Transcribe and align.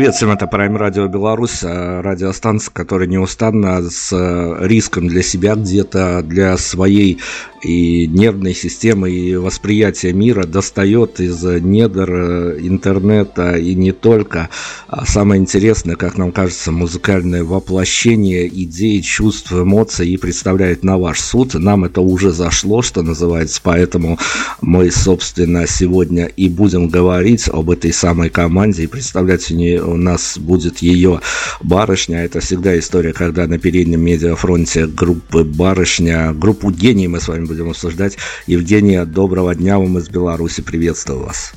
Приветствуем, 0.00 0.32
это 0.32 0.46
Prime 0.46 0.78
Radio 0.78 1.08
Беларусь, 1.08 1.62
э, 1.62 2.00
радиостанция, 2.00 2.72
которая 2.72 3.06
неустанно 3.06 3.82
с 3.82 4.10
э, 4.14 4.66
риском 4.66 5.08
для 5.08 5.22
себя 5.22 5.56
где-то, 5.56 6.22
для 6.22 6.56
своей 6.56 7.20
и 7.62 8.06
нервной 8.06 8.54
системы, 8.54 9.10
и 9.10 9.36
восприятия 9.36 10.12
мира 10.12 10.44
достает 10.44 11.20
из 11.20 11.42
недр 11.42 12.10
э, 12.12 12.58
интернета 12.60 13.56
и 13.56 13.74
не 13.74 13.92
только. 13.92 14.48
А 14.88 15.04
самое 15.06 15.40
интересное, 15.40 15.96
как 15.96 16.16
нам 16.16 16.32
кажется, 16.32 16.72
музыкальное 16.72 17.44
воплощение 17.44 18.48
идей, 18.48 19.02
чувств, 19.02 19.52
эмоций 19.52 20.08
и 20.08 20.16
представляет 20.16 20.82
на 20.82 20.98
ваш 20.98 21.20
суд. 21.20 21.54
Нам 21.54 21.84
это 21.84 22.00
уже 22.00 22.32
зашло, 22.32 22.82
что 22.82 23.02
называется, 23.02 23.60
поэтому 23.62 24.18
мы, 24.60 24.90
собственно, 24.90 25.66
сегодня 25.66 26.26
и 26.26 26.48
будем 26.48 26.88
говорить 26.88 27.48
об 27.48 27.70
этой 27.70 27.92
самой 27.92 28.30
команде 28.30 28.84
и 28.84 28.86
представлять 28.86 29.50
у 29.50 29.96
нас 29.96 30.38
будет 30.38 30.78
ее 30.78 31.20
барышня. 31.62 32.24
Это 32.24 32.40
всегда 32.40 32.78
история, 32.78 33.12
когда 33.12 33.46
на 33.46 33.58
переднем 33.58 34.00
медиафронте 34.00 34.86
группы 34.86 35.44
барышня, 35.44 36.32
группу 36.32 36.70
гений 36.70 37.08
мы 37.08 37.20
с 37.20 37.28
вами 37.28 37.46
будем 37.50 37.70
обсуждать. 37.70 38.16
Евгения, 38.46 39.04
доброго 39.04 39.54
дня 39.56 39.78
вам 39.78 39.98
из 39.98 40.08
Беларуси. 40.08 40.62
Приветствую 40.62 41.24
вас. 41.24 41.52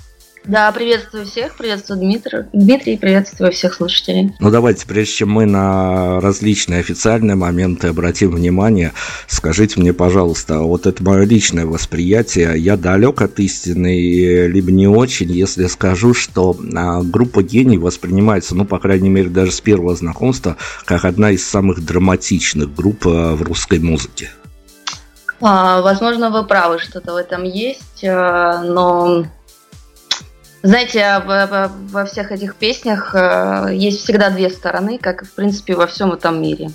Да, 0.45 0.69
приветствую 0.73 1.25
всех, 1.25 1.55
приветствую 1.55 2.01
Дмитрий, 2.01 2.39
Дмитрий, 2.51 2.97
приветствую 2.97 3.53
всех 3.53 3.73
слушателей. 3.73 4.33
Ну 4.41 4.51
давайте, 4.51 4.85
прежде 4.85 5.13
чем 5.13 5.31
мы 5.31 5.45
на 5.45 6.19
различные 6.19 6.81
официальные 6.81 7.35
моменты 7.35 7.87
обратим 7.87 8.31
внимание, 8.31 8.91
скажите 9.27 9.79
мне, 9.79 9.93
пожалуйста, 9.93 10.59
вот 10.59 10.85
это 10.85 11.01
мое 11.01 11.23
личное 11.23 11.65
восприятие, 11.65 12.57
я 12.57 12.75
далек 12.75 13.21
от 13.21 13.39
истины, 13.39 14.47
либо 14.47 14.69
не 14.71 14.87
очень, 14.87 15.31
если 15.31 15.67
скажу, 15.67 16.13
что 16.13 16.57
а, 16.75 17.01
группа 17.03 17.41
гений 17.41 17.77
воспринимается, 17.77 18.53
ну, 18.53 18.65
по 18.65 18.79
крайней 18.79 19.09
мере, 19.09 19.29
даже 19.29 19.53
с 19.53 19.61
первого 19.61 19.95
знакомства, 19.95 20.57
как 20.83 21.05
одна 21.05 21.31
из 21.31 21.45
самых 21.47 21.85
драматичных 21.85 22.75
групп 22.75 23.07
а, 23.07 23.37
в 23.37 23.43
русской 23.43 23.79
музыке. 23.79 24.31
А, 25.45 25.81
возможно, 25.81 26.29
вы 26.29 26.45
правы, 26.45 26.79
что-то 26.79 27.13
в 27.13 27.17
этом 27.17 27.43
есть, 27.43 28.03
а, 28.05 28.63
но 28.63 29.25
знаете, 30.61 31.21
во, 31.25 32.05
всех 32.05 32.31
этих 32.31 32.55
песнях 32.55 33.13
э, 33.13 33.71
есть 33.73 34.01
всегда 34.01 34.29
две 34.29 34.49
стороны, 34.49 34.97
как 34.97 35.25
в 35.25 35.31
принципе, 35.33 35.75
во 35.75 35.87
всем 35.87 36.13
этом 36.13 36.41
мире. 36.41 36.71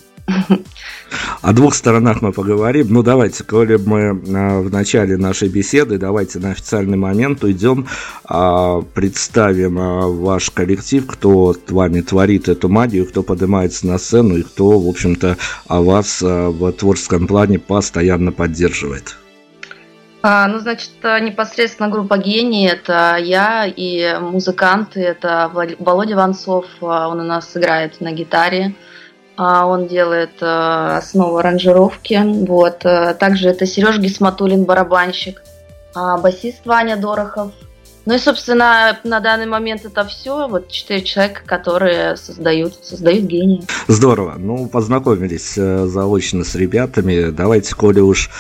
О 1.43 1.53
двух 1.53 1.75
сторонах 1.75 2.21
мы 2.21 2.33
поговорим. 2.33 2.89
Ну, 2.91 3.03
давайте, 3.03 3.45
коли 3.45 3.77
мы 3.77 4.01
э, 4.01 4.61
в 4.61 4.71
начале 4.71 5.17
нашей 5.17 5.49
беседы, 5.49 5.99
давайте 5.99 6.39
на 6.39 6.51
официальный 6.51 6.99
момент 6.99 7.43
уйдем, 7.45 7.87
а, 8.25 8.83
представим 8.83 9.79
э, 9.79 10.07
ваш 10.07 10.51
коллектив, 10.51 11.07
кто 11.07 11.55
вами 11.69 12.01
творит 12.03 12.49
эту 12.49 12.69
магию, 12.69 13.07
кто 13.07 13.23
поднимается 13.23 13.87
на 13.87 13.99
сцену 13.99 14.37
и 14.37 14.43
кто, 14.43 14.79
в 14.79 14.89
общем-то, 14.89 15.37
вас 15.69 16.21
в 16.21 16.73
творческом 16.73 17.27
плане 17.27 17.59
постоянно 17.59 18.33
поддерживает. 18.33 19.17
А, 20.21 20.49
ну, 20.49 20.59
значит, 20.59 20.91
непосредственно 21.03 21.89
группа 21.89 22.19
«Гений»— 22.19 22.67
это 22.69 23.17
я 23.21 23.67
и 23.67 24.19
музыканты, 24.21 25.01
это 25.01 25.51
Володя 25.79 26.17
Ванцов, 26.17 26.67
а, 26.81 27.09
он 27.09 27.21
у 27.21 27.25
нас 27.25 27.57
играет 27.57 28.01
на 28.01 28.11
гитаре, 28.11 28.75
а, 28.75 28.98
он 29.39 29.87
делает 29.87 30.43
а, 30.43 30.99
основу 30.99 31.37
аранжировки, 31.37 32.21
вот. 32.47 32.81
Также 33.19 33.51
это 33.51 33.67
Сереж 33.67 33.99
Гисматулин, 33.99 34.65
барабанщик, 34.65 35.43
басист 35.95 36.67
Ваня 36.67 36.97
Дорохов, 36.97 37.53
ну 38.09 38.15
и, 38.15 38.19
собственно, 38.19 38.99
на 39.05 39.21
данный 39.21 39.45
момент 39.45 39.85
это 39.85 40.03
все. 40.07 40.49
Вот 40.49 40.71
четыре 40.71 41.03
человека, 41.03 41.43
которые 41.45 42.17
создают, 42.17 42.75
создают 42.83 43.25
гений. 43.25 43.63
Здорово. 43.87 44.37
Ну, 44.39 44.67
познакомились 44.67 45.59
э, 45.59 45.85
заочно 45.85 46.43
с 46.43 46.55
ребятами. 46.55 47.29
Давайте, 47.29 47.75
коли 47.75 48.01
уж 48.01 48.31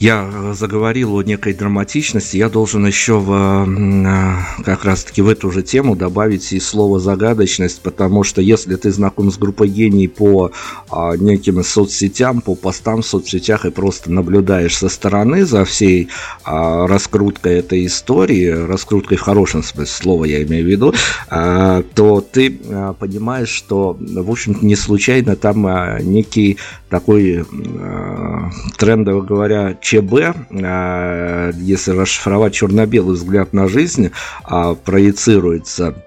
я 0.00 0.52
заговорил 0.54 1.14
о 1.14 1.22
некой 1.22 1.54
драматичности, 1.54 2.36
я 2.36 2.48
должен 2.48 2.86
еще 2.86 3.18
в, 3.18 3.32
э, 3.32 4.62
как 4.62 4.84
раз-таки 4.84 5.22
в 5.22 5.28
эту 5.28 5.50
же 5.50 5.62
тему 5.62 5.96
добавить 5.96 6.52
и 6.52 6.60
слово 6.60 7.00
загадочность, 7.00 7.80
потому 7.80 8.22
что 8.22 8.42
если 8.42 8.76
ты 8.76 8.90
знаком 8.90 9.30
с 9.30 9.38
группой 9.38 9.68
гений 9.68 10.06
по 10.06 10.52
а, 10.90 11.16
неким 11.16 11.62
соцсетям, 11.64 12.40
по 12.40 12.54
постам 12.54 13.02
в 13.02 13.06
соцсетях 13.06 13.64
и 13.64 13.70
просто 13.70 14.12
наблюдаешь 14.12 14.76
со 14.76 14.88
стороны 14.88 15.44
за 15.44 15.64
всей 15.64 16.08
а, 16.44 16.86
раскруткой 16.86 17.58
этой 17.58 17.86
истории, 17.86 18.48
раскруткой 18.48 19.16
в 19.16 19.22
хорошем 19.22 19.62
смысле 19.62 19.86
слова 19.86 20.24
я 20.24 20.42
имею 20.42 20.64
в 20.64 20.68
виду, 20.68 20.94
а, 21.28 21.82
то 21.94 22.20
ты 22.20 22.50
понимаешь, 22.98 23.48
что, 23.48 23.96
в 23.98 24.30
общем-то, 24.30 24.64
не 24.64 24.76
случайно 24.76 25.34
там 25.34 25.66
некий 26.02 26.58
такой, 26.88 27.44
а, 27.80 28.50
трендово 28.76 29.22
говоря, 29.22 29.77
ЧБ, 29.80 30.34
а, 30.62 31.50
если 31.52 31.92
расшифровать 31.92 32.54
черно-белый 32.54 33.14
взгляд 33.14 33.52
на 33.52 33.68
жизнь, 33.68 34.12
а, 34.44 34.74
проецируется 34.74 36.04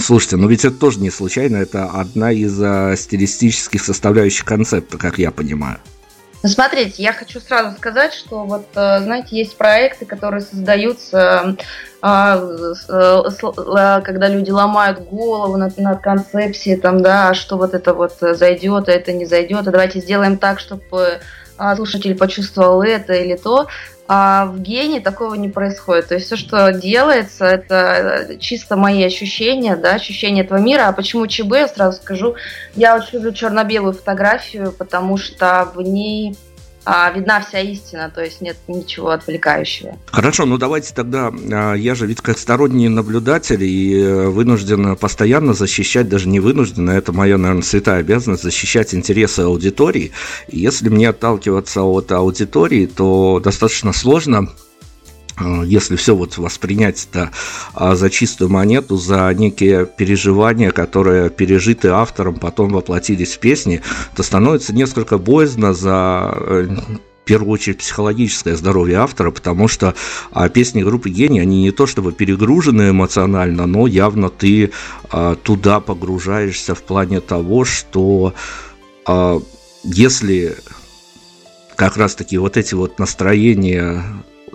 Слушайте, 0.00 0.36
ну 0.36 0.46
ведь 0.46 0.64
это 0.64 0.76
тоже 0.76 1.00
не 1.00 1.10
случайно, 1.10 1.56
это 1.56 1.86
одна 1.86 2.30
из 2.30 2.56
а, 2.62 2.94
стилистических 2.96 3.82
составляющих 3.82 4.44
концепта, 4.44 4.96
как 4.96 5.18
я 5.18 5.32
понимаю. 5.32 5.78
Ну, 6.44 6.48
смотрите, 6.48 7.02
я 7.02 7.12
хочу 7.12 7.40
сразу 7.40 7.76
сказать, 7.76 8.14
что 8.14 8.44
вот, 8.44 8.66
знаете, 8.72 9.36
есть 9.36 9.56
проекты, 9.56 10.06
которые 10.06 10.40
создаются, 10.40 11.56
когда 12.00 12.38
люди 14.28 14.52
ломают 14.52 15.00
голову 15.00 15.56
над, 15.56 15.76
над 15.78 16.00
концепцией, 16.00 16.76
там, 16.76 17.02
да, 17.02 17.34
что 17.34 17.56
вот 17.56 17.74
это 17.74 17.92
вот 17.92 18.18
зайдет, 18.20 18.88
а 18.88 18.92
это 18.92 19.12
не 19.12 19.26
зайдет, 19.26 19.66
а 19.66 19.72
давайте 19.72 19.98
сделаем 19.98 20.38
так, 20.38 20.60
чтобы 20.60 20.78
а, 21.02 21.20
слушатель 21.76 22.16
почувствовал 22.16 22.82
это 22.82 23.14
или 23.14 23.36
то. 23.36 23.68
А 24.10 24.46
в 24.46 24.60
гене 24.60 25.00
такого 25.00 25.34
не 25.34 25.50
происходит. 25.50 26.08
То 26.08 26.14
есть 26.14 26.26
все, 26.26 26.36
что 26.36 26.72
делается, 26.72 27.44
это 27.44 28.36
чисто 28.40 28.76
мои 28.76 29.04
ощущения, 29.04 29.76
да, 29.76 29.94
ощущения 29.96 30.40
этого 30.40 30.58
мира. 30.58 30.88
А 30.88 30.92
почему 30.92 31.26
ЧБ, 31.26 31.52
я 31.52 31.68
сразу 31.68 32.00
скажу, 32.00 32.34
я 32.74 32.96
очень 32.96 33.18
люблю 33.18 33.32
черно-белую 33.32 33.92
фотографию, 33.92 34.72
потому 34.72 35.18
что 35.18 35.70
в 35.74 35.82
ней 35.82 36.34
а, 36.90 37.10
видна 37.10 37.40
вся 37.42 37.60
истина, 37.60 38.10
то 38.14 38.22
есть 38.24 38.40
нет 38.40 38.56
ничего 38.66 39.10
отвлекающего. 39.10 39.98
Хорошо, 40.06 40.46
ну 40.46 40.56
давайте 40.56 40.94
тогда, 40.94 41.30
а, 41.52 41.74
я 41.74 41.94
же 41.94 42.06
ведь 42.06 42.22
как 42.22 42.38
сторонний 42.38 42.88
наблюдатель 42.88 43.62
и 43.62 43.94
э, 43.94 44.28
вынужден 44.28 44.96
постоянно 44.96 45.52
защищать, 45.52 46.08
даже 46.08 46.28
не 46.28 46.40
вынужден, 46.40 46.88
а 46.88 46.94
это 46.94 47.12
моя, 47.12 47.36
наверное, 47.36 47.62
святая 47.62 48.00
обязанность, 48.00 48.42
защищать 48.42 48.94
интересы 48.94 49.40
аудитории. 49.40 50.12
И 50.48 50.60
если 50.60 50.88
мне 50.88 51.10
отталкиваться 51.10 51.82
от 51.82 52.10
аудитории, 52.10 52.86
то 52.86 53.38
достаточно 53.44 53.92
сложно 53.92 54.48
если 55.64 55.96
все 55.96 56.14
вот 56.14 56.38
воспринять 56.38 57.08
это 57.10 57.30
а, 57.74 57.94
за 57.94 58.10
чистую 58.10 58.50
монету, 58.50 58.96
за 58.96 59.32
некие 59.34 59.86
переживания, 59.86 60.70
которые 60.70 61.30
пережиты 61.30 61.88
автором, 61.88 62.36
потом 62.36 62.70
воплотились 62.70 63.34
в 63.34 63.38
песни, 63.38 63.82
то 64.16 64.22
становится 64.22 64.74
несколько 64.74 65.18
боязно 65.18 65.74
за 65.74 66.34
э, 66.34 66.66
в 67.22 67.24
первую 67.24 67.52
очередь 67.52 67.78
психологическое 67.78 68.56
здоровье 68.56 68.96
автора, 68.98 69.30
потому 69.30 69.68
что 69.68 69.94
а, 70.32 70.48
песни 70.48 70.82
группы 70.82 71.10
«Гений», 71.10 71.40
они 71.40 71.62
не 71.62 71.72
то 71.72 71.86
чтобы 71.86 72.12
перегружены 72.12 72.90
эмоционально, 72.90 73.66
но 73.66 73.86
явно 73.86 74.30
ты 74.30 74.72
а, 75.10 75.36
туда 75.36 75.80
погружаешься 75.80 76.74
в 76.74 76.82
плане 76.82 77.20
того, 77.20 77.64
что 77.64 78.34
а, 79.06 79.40
если 79.84 80.56
как 81.76 81.96
раз-таки 81.96 82.38
вот 82.38 82.56
эти 82.56 82.74
вот 82.74 82.98
настроения 82.98 84.02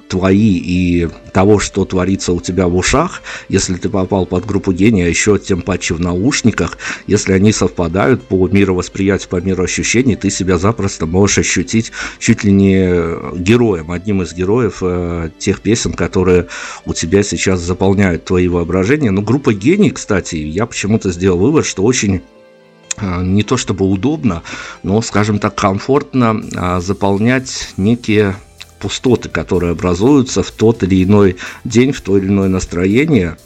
твои 0.07 0.57
и 0.57 1.09
того, 1.31 1.59
что 1.59 1.85
творится 1.85 2.33
у 2.33 2.39
тебя 2.39 2.67
в 2.67 2.75
ушах, 2.75 3.21
если 3.49 3.75
ты 3.75 3.89
попал 3.89 4.25
под 4.25 4.45
группу 4.45 4.71
гения, 4.71 5.07
еще 5.07 5.39
тем 5.39 5.61
паче 5.61 5.95
в 5.95 5.99
наушниках, 5.99 6.77
если 7.07 7.33
они 7.33 7.51
совпадают 7.51 8.23
по 8.23 8.47
мировосприятию, 8.47 9.29
по 9.29 9.41
мироощущению, 9.41 10.17
ты 10.17 10.29
себя 10.29 10.57
запросто 10.57 11.05
можешь 11.05 11.39
ощутить 11.39 11.91
чуть 12.19 12.43
ли 12.43 12.51
не 12.51 13.37
героем, 13.37 13.91
одним 13.91 14.21
из 14.21 14.33
героев 14.33 14.77
э, 14.81 15.29
тех 15.39 15.61
песен, 15.61 15.93
которые 15.93 16.47
у 16.85 16.93
тебя 16.93 17.23
сейчас 17.23 17.59
заполняют 17.61 18.25
твои 18.25 18.47
воображения. 18.47 19.11
Ну, 19.11 19.21
группа 19.21 19.53
гений, 19.53 19.91
кстати, 19.91 20.35
я 20.35 20.65
почему-то 20.65 21.11
сделал 21.11 21.39
вывод, 21.39 21.65
что 21.65 21.83
очень 21.83 22.21
э, 22.97 23.21
не 23.23 23.43
то 23.43 23.57
чтобы 23.57 23.85
удобно, 23.85 24.43
но, 24.83 25.01
скажем 25.01 25.39
так, 25.39 25.55
комфортно 25.55 26.43
э, 26.55 26.79
заполнять 26.81 27.69
некие 27.77 28.35
пустоты, 28.83 29.29
которые 29.29 29.71
образуются 29.71 30.43
в 30.43 30.51
тот 30.51 30.83
или 30.83 31.05
иной 31.05 31.37
день, 31.63 31.93
в 31.93 32.01
то 32.01 32.17
или 32.17 32.27
иное 32.27 32.49
настроение. 32.49 33.37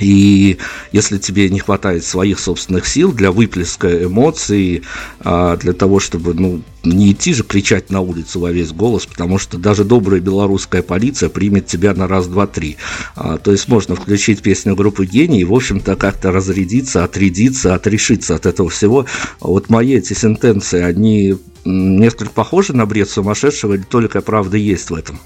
И 0.00 0.58
если 0.92 1.18
тебе 1.18 1.48
не 1.48 1.60
хватает 1.60 2.04
своих 2.04 2.38
собственных 2.38 2.86
сил 2.86 3.10
для 3.10 3.32
выплеска 3.32 4.04
эмоций, 4.04 4.82
а, 5.20 5.56
для 5.56 5.72
того, 5.72 5.98
чтобы 5.98 6.34
ну, 6.34 6.62
не 6.84 7.12
идти 7.12 7.32
же 7.32 7.42
кричать 7.42 7.90
на 7.90 8.00
улицу 8.00 8.40
во 8.40 8.52
весь 8.52 8.70
голос, 8.72 9.06
потому 9.06 9.38
что 9.38 9.56
даже 9.56 9.84
добрая 9.84 10.20
белорусская 10.20 10.82
полиция 10.82 11.30
примет 11.30 11.66
тебя 11.66 11.94
на 11.94 12.06
раз, 12.06 12.28
два, 12.28 12.46
три. 12.46 12.76
А, 13.16 13.38
то 13.38 13.50
есть 13.50 13.66
можно 13.68 13.96
включить 13.96 14.42
песню 14.42 14.76
группы 14.76 15.06
«Гений» 15.06 15.40
и, 15.40 15.44
в 15.44 15.54
общем-то, 15.54 15.96
как-то 15.96 16.32
разрядиться, 16.32 17.02
отрядиться, 17.02 17.74
отрешиться 17.74 18.34
от 18.34 18.44
этого 18.44 18.68
всего. 18.68 19.06
Вот 19.40 19.70
мои 19.70 19.94
эти 19.94 20.12
сентенции, 20.12 20.82
они 20.82 21.38
несколько 21.64 22.30
похожи 22.30 22.74
на 22.74 22.84
бред 22.84 23.08
сумасшедшего 23.08 23.74
или 23.74 23.82
только 23.82 24.20
правда 24.20 24.58
есть 24.58 24.90
в 24.90 24.94
этом? 24.94 25.18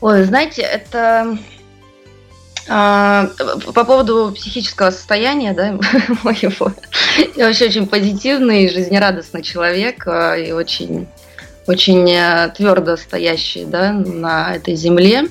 Ой, 0.00 0.24
знаете, 0.24 0.62
это 0.62 1.38
по 2.66 3.84
поводу 3.84 4.32
психического 4.34 4.90
состояния, 4.90 5.52
да, 5.52 5.72
моего, 6.24 6.72
я 7.36 7.46
вообще 7.46 7.66
очень 7.66 7.86
позитивный, 7.86 8.68
жизнерадостный 8.68 9.42
человек 9.42 10.06
а, 10.06 10.34
и 10.34 10.52
очень, 10.52 11.06
очень 11.66 12.10
э, 12.10 12.52
твердо 12.56 12.96
стоящий, 12.96 13.64
да, 13.64 13.92
на 13.92 14.56
этой 14.56 14.74
земле. 14.74 15.28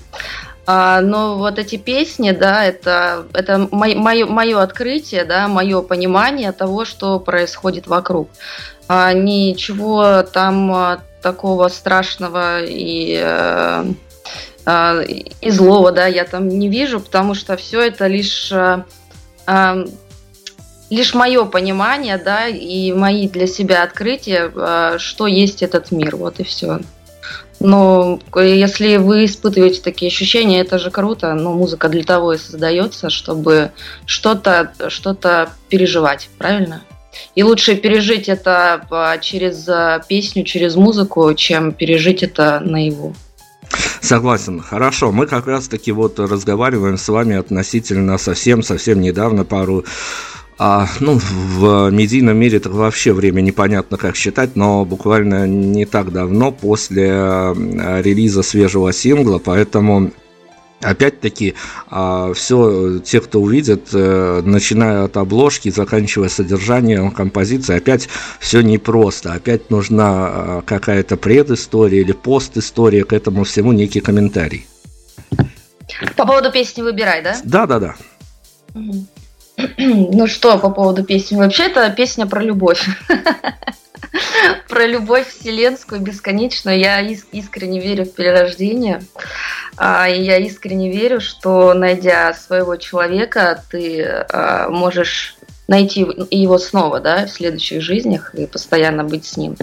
А, 0.65 1.01
но 1.01 1.37
вот 1.37 1.59
эти 1.59 1.75
песни, 1.75 2.31
да, 2.31 2.63
это, 2.63 3.25
это 3.33 3.67
мое, 3.71 4.25
мое 4.25 4.61
открытие, 4.61 5.25
да, 5.25 5.47
мое 5.47 5.81
понимание 5.81 6.51
того, 6.53 6.85
что 6.85 7.19
происходит 7.19 7.87
вокруг. 7.87 8.29
Ничего 8.87 10.21
там 10.21 11.01
такого 11.25 11.69
страшного 11.69 12.63
и 12.63 13.15
э, 13.15 13.23
а, 13.23 13.87
и 14.67 15.51
злого, 15.51 15.91
да, 15.91 16.07
я 16.07 16.25
там 16.25 16.47
не 16.47 16.69
вижу, 16.69 16.99
потому 16.99 17.35
что 17.35 17.55
все 17.55 17.81
это 17.81 18.07
лишь 18.07 18.51
а, 18.51 18.85
а, 19.45 19.85
лишь 20.89 21.13
мое 21.13 21.45
понимание, 21.45 22.17
да, 22.17 22.47
и 22.47 22.91
мои 22.91 23.27
для 23.27 23.47
себя 23.47 23.83
открытия, 23.83 24.97
что 24.97 25.27
есть 25.27 25.61
этот 25.61 25.91
мир, 25.91 26.15
вот 26.15 26.39
и 26.39 26.43
все. 26.43 26.79
Но 27.59 28.19
если 28.35 28.97
вы 28.97 29.25
испытываете 29.25 29.81
такие 29.81 30.09
ощущения, 30.09 30.59
это 30.59 30.77
же 30.77 30.91
круто. 30.91 31.33
Но 31.33 31.53
музыка 31.53 31.89
для 31.89 32.03
того 32.03 32.33
и 32.33 32.37
создается, 32.37 33.09
чтобы 33.09 33.71
что-то 34.05 34.73
что 34.89 35.15
переживать, 35.69 36.29
правильно? 36.37 36.83
И 37.33 37.43
лучше 37.43 37.75
пережить 37.75 38.27
это 38.27 39.17
через 39.21 39.67
песню, 40.07 40.43
через 40.43 40.75
музыку, 40.75 41.33
чем 41.33 41.71
пережить 41.71 42.23
это 42.23 42.59
наяву. 42.59 43.15
Согласен. 44.01 44.59
Хорошо. 44.61 45.11
Мы 45.11 45.27
как 45.27 45.47
раз-таки 45.47 45.91
вот 45.91 46.19
разговариваем 46.19 46.97
с 46.97 47.07
вами 47.09 47.35
относительно 47.35 48.17
совсем-совсем 48.17 49.01
недавно, 49.01 49.45
пару 49.45 49.83
а, 50.57 50.87
ну, 51.01 51.19
в 51.19 51.89
медийном 51.91 52.37
мире 52.37 52.57
это 52.57 52.69
вообще 52.69 53.11
время 53.11 53.41
непонятно, 53.41 53.97
как 53.97 54.15
считать, 54.15 54.55
но 54.55 54.85
буквально 54.85 55.45
не 55.47 55.85
так 55.85 56.13
давно 56.13 56.51
после 56.53 57.09
релиза 57.09 58.41
свежего 58.41 58.93
сингла, 58.93 59.37
поэтому 59.37 60.11
Опять-таки, 60.81 61.55
а, 61.89 62.33
все, 62.33 62.99
те, 62.99 63.21
кто 63.21 63.41
увидит, 63.41 63.89
э, 63.93 64.41
начиная 64.43 65.05
от 65.05 65.17
обложки, 65.17 65.69
заканчивая 65.69 66.29
содержанием 66.29 67.11
композиции, 67.11 67.77
опять 67.77 68.09
все 68.39 68.61
непросто. 68.61 69.33
Опять 69.33 69.71
нужна 69.71 70.03
а, 70.07 70.63
какая-то 70.65 71.17
предыстория 71.17 72.01
или 72.01 72.11
постистория 72.11 73.03
к 73.03 73.13
этому 73.13 73.45
всему, 73.45 73.71
некий 73.71 74.01
комментарий. 74.01 74.67
По 76.15 76.25
поводу 76.25 76.51
песни 76.51 76.81
«Выбирай», 76.81 77.23
да? 77.23 77.37
Да, 77.43 77.65
да, 77.65 77.79
да. 77.79 77.95
Ну 79.77 80.27
что 80.27 80.57
по 80.57 80.69
поводу 80.69 81.03
песни? 81.03 81.37
Вообще, 81.37 81.67
это 81.67 81.89
песня 81.89 82.25
про 82.25 82.41
любовь. 82.41 82.85
Про 84.67 84.85
любовь 84.85 85.27
вселенскую, 85.27 86.01
бесконечную. 86.01 86.79
Я 86.79 87.01
искренне 87.01 87.79
верю 87.79 88.05
в 88.05 88.13
перерождение. 88.13 89.01
А, 89.77 90.07
и 90.07 90.21
я 90.21 90.37
искренне 90.37 90.91
верю, 90.91 91.19
что 91.19 91.73
найдя 91.73 92.33
своего 92.33 92.75
человека, 92.77 93.63
ты 93.69 94.03
а, 94.03 94.69
можешь 94.69 95.35
найти 95.67 96.07
его 96.29 96.57
снова, 96.59 96.99
да, 96.99 97.25
в 97.25 97.29
следующих 97.29 97.81
жизнях 97.81 98.35
и 98.35 98.45
постоянно 98.45 99.03
быть 99.03 99.25
с 99.25 99.35
ним. 99.35 99.55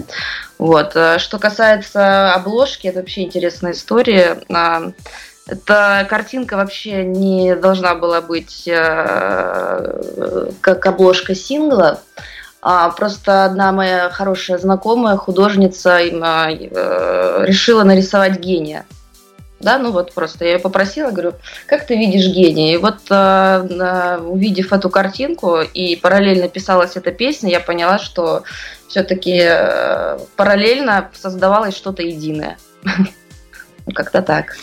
Вот. 0.57 0.95
А, 0.95 1.19
что 1.19 1.39
касается 1.39 2.33
обложки, 2.33 2.87
это 2.87 2.99
вообще 2.99 3.23
интересная 3.23 3.71
история. 3.71 4.39
Эта 5.45 6.07
картинка 6.09 6.55
вообще 6.55 7.03
не 7.03 7.57
должна 7.57 7.95
была 7.95 8.21
быть 8.21 8.63
как 10.61 10.85
обложка 10.85 11.35
сингла. 11.35 11.99
А 12.65 12.89
просто 12.91 13.43
одна 13.43 13.71
моя 13.71 14.09
хорошая 14.09 14.57
знакомая, 14.57 15.17
художница, 15.17 15.99
э, 15.99 17.45
решила 17.45 17.83
нарисовать 17.83 18.39
гения 18.39 18.85
да, 19.63 19.77
ну 19.79 19.91
вот 19.91 20.13
просто 20.13 20.45
я 20.45 20.53
ее 20.53 20.59
попросила, 20.59 21.09
говорю, 21.09 21.33
как 21.67 21.87
ты 21.87 21.95
видишь 21.95 22.27
гения? 22.27 22.73
И 22.73 22.77
вот 22.77 22.99
э, 23.09 24.19
увидев 24.23 24.73
эту 24.73 24.89
картинку 24.89 25.61
и 25.61 25.95
параллельно 25.95 26.49
писалась 26.49 26.95
эта 26.95 27.11
песня, 27.11 27.49
я 27.49 27.59
поняла, 27.59 27.97
что 27.97 28.43
все-таки 28.87 29.39
э, 29.41 30.19
параллельно 30.35 31.09
создавалось 31.13 31.75
что-то 31.75 32.03
единое. 32.03 32.57
Как-то 33.93 34.21
так. 34.21 34.57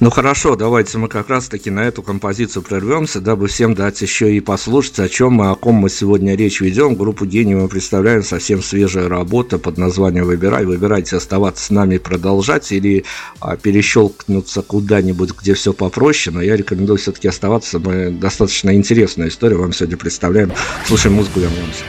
Ну 0.00 0.10
хорошо, 0.10 0.56
давайте 0.56 0.98
мы 0.98 1.08
как 1.08 1.28
раз-таки 1.28 1.70
на 1.70 1.80
эту 1.80 2.02
композицию 2.02 2.62
прервемся, 2.62 3.20
дабы 3.20 3.46
всем 3.46 3.74
дать 3.74 4.00
еще 4.02 4.34
и 4.34 4.40
послушать, 4.40 4.98
о 4.98 5.08
чем 5.08 5.34
мы, 5.34 5.50
о 5.50 5.54
ком 5.54 5.76
мы 5.76 5.90
сегодня 5.90 6.34
речь 6.34 6.60
ведем. 6.60 6.96
Группу 6.96 7.24
«Гений» 7.24 7.54
мы 7.54 7.68
представляем 7.68 8.22
совсем 8.22 8.62
свежая 8.62 9.08
работа 9.08 9.58
под 9.58 9.78
названием 9.78 10.24
«Выбирай». 10.24 10.64
Выбирайте 10.64 11.16
оставаться 11.16 11.64
с 11.64 11.70
нами 11.70 11.96
и 11.96 11.98
продолжать 11.98 12.72
или 12.72 13.04
а, 13.40 13.56
перещелкнуться 13.56 14.62
куда-нибудь, 14.62 15.34
где 15.40 15.54
все 15.54 15.72
попроще, 15.72 16.34
но 16.34 16.42
я 16.42 16.56
рекомендую 16.56 16.98
все-таки 16.98 17.28
оставаться. 17.28 17.78
Мы 17.78 18.10
достаточно 18.10 18.74
интересную 18.74 19.28
историю 19.30 19.60
вам 19.60 19.72
сегодня 19.72 19.96
представляем. 19.96 20.52
Слушаем 20.86 21.16
музыку, 21.16 21.40
вернемся. 21.40 21.84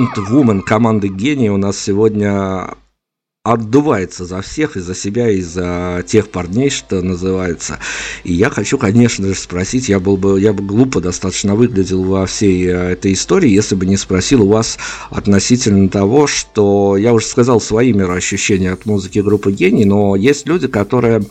Фронт-вумен 0.00 0.62
команды 0.62 1.08
«Гений» 1.08 1.50
у 1.50 1.58
нас 1.58 1.78
сегодня 1.78 2.74
отдувается 3.42 4.26
за 4.26 4.42
всех, 4.42 4.76
и 4.76 4.80
за 4.80 4.94
себя, 4.94 5.30
и 5.30 5.40
за 5.40 6.04
тех 6.06 6.30
парней, 6.30 6.68
что 6.68 7.00
называется. 7.00 7.78
И 8.22 8.34
я 8.34 8.50
хочу, 8.50 8.76
конечно 8.76 9.26
же, 9.26 9.34
спросить, 9.34 9.88
я 9.88 9.98
был 9.98 10.18
бы, 10.18 10.38
я 10.38 10.52
бы 10.52 10.62
глупо 10.62 11.00
достаточно 11.00 11.54
выглядел 11.54 12.02
во 12.02 12.26
всей 12.26 12.66
э, 12.66 12.92
этой 12.92 13.14
истории, 13.14 13.48
если 13.48 13.74
бы 13.76 13.86
не 13.86 13.96
спросил 13.96 14.42
у 14.42 14.48
вас 14.48 14.78
относительно 15.10 15.88
того, 15.88 16.26
что 16.26 16.98
я 16.98 17.14
уже 17.14 17.26
сказал 17.26 17.62
свои 17.62 17.94
мироощущения 17.94 18.74
от 18.74 18.84
музыки 18.84 19.20
группы 19.20 19.52
«Гений», 19.52 19.86
но 19.86 20.16
есть 20.16 20.46
люди, 20.46 20.68
которые, 20.68 21.22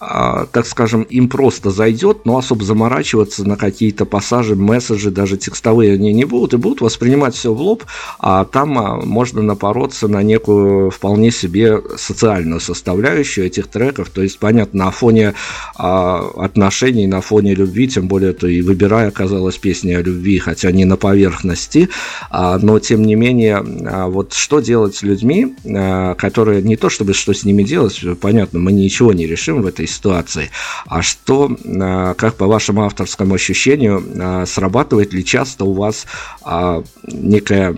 так 0.00 0.66
скажем, 0.66 1.02
им 1.02 1.28
просто 1.28 1.70
зайдет, 1.70 2.24
но 2.24 2.38
особо 2.38 2.64
заморачиваться 2.64 3.46
на 3.46 3.56
какие-то 3.56 4.04
пассажи, 4.06 4.56
месседжи, 4.56 5.10
даже 5.10 5.36
текстовые 5.36 5.94
они 5.94 6.12
не 6.12 6.24
будут, 6.24 6.54
и 6.54 6.56
будут 6.56 6.80
воспринимать 6.80 7.34
все 7.34 7.52
в 7.52 7.60
лоб, 7.60 7.84
а 8.18 8.44
там 8.44 8.78
а, 8.78 8.96
можно 8.96 9.42
напороться 9.42 10.08
на 10.08 10.22
некую 10.22 10.90
вполне 10.90 11.30
себе 11.30 11.82
социальную 11.96 12.60
составляющую 12.60 13.46
этих 13.46 13.66
треков. 13.66 14.10
То 14.10 14.22
есть, 14.22 14.38
понятно, 14.38 14.86
на 14.86 14.90
фоне 14.90 15.34
а, 15.76 16.30
отношений, 16.36 17.06
на 17.06 17.20
фоне 17.20 17.54
любви, 17.54 17.88
тем 17.88 18.08
более, 18.08 18.32
то 18.32 18.46
и 18.46 18.62
выбирая, 18.62 19.08
оказалась 19.08 19.58
песня 19.58 19.98
о 19.98 20.02
любви, 20.02 20.38
хотя 20.38 20.70
не 20.70 20.84
на 20.84 20.96
поверхности, 20.96 21.88
а, 22.30 22.58
но 22.58 22.78
тем 22.78 23.02
не 23.02 23.14
менее, 23.14 23.56
а, 23.56 24.08
вот 24.08 24.32
что 24.32 24.60
делать 24.60 24.96
с 24.96 25.02
людьми, 25.02 25.54
а, 25.66 26.14
которые 26.14 26.62
не 26.62 26.76
то 26.76 26.88
чтобы 26.88 27.14
что 27.14 27.32
с 27.32 27.44
ними 27.44 27.62
делать, 27.62 28.00
понятно, 28.20 28.58
мы 28.58 28.72
ничего 28.72 29.12
не 29.12 29.26
решим 29.26 29.62
в 29.62 29.66
этой 29.66 29.86
ситуации, 29.90 30.50
а 30.86 31.02
что, 31.02 31.50
а, 31.66 32.14
как 32.14 32.36
по 32.36 32.46
вашему 32.46 32.84
авторскому 32.84 33.34
ощущению, 33.34 34.04
а, 34.18 34.46
срабатывает 34.46 35.12
ли 35.12 35.24
часто 35.24 35.64
у 35.64 35.72
вас 35.72 36.06
а, 36.42 36.82
некая 37.04 37.76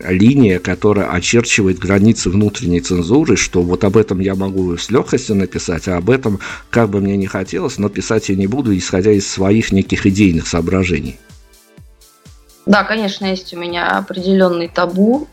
линия, 0.00 0.58
которая 0.58 1.10
очерчивает 1.10 1.78
границы 1.78 2.30
внутренней 2.30 2.80
цензуры, 2.80 3.36
что 3.36 3.62
вот 3.62 3.84
об 3.84 3.96
этом 3.96 4.20
я 4.20 4.34
могу 4.34 4.76
с 4.76 4.90
легкостью 4.90 5.36
написать, 5.36 5.88
а 5.88 5.96
об 5.96 6.10
этом, 6.10 6.40
как 6.70 6.90
бы 6.90 7.00
мне 7.00 7.16
не 7.16 7.26
хотелось, 7.26 7.78
но 7.78 7.88
писать 7.88 8.28
я 8.28 8.36
не 8.36 8.46
буду, 8.46 8.76
исходя 8.76 9.12
из 9.12 9.28
своих 9.30 9.72
неких 9.72 10.06
идейных 10.06 10.46
соображений. 10.46 11.18
Да, 12.66 12.84
конечно, 12.84 13.26
есть 13.26 13.52
у 13.54 13.58
меня 13.58 13.98
определенный 13.98 14.68
табу. 14.68 15.28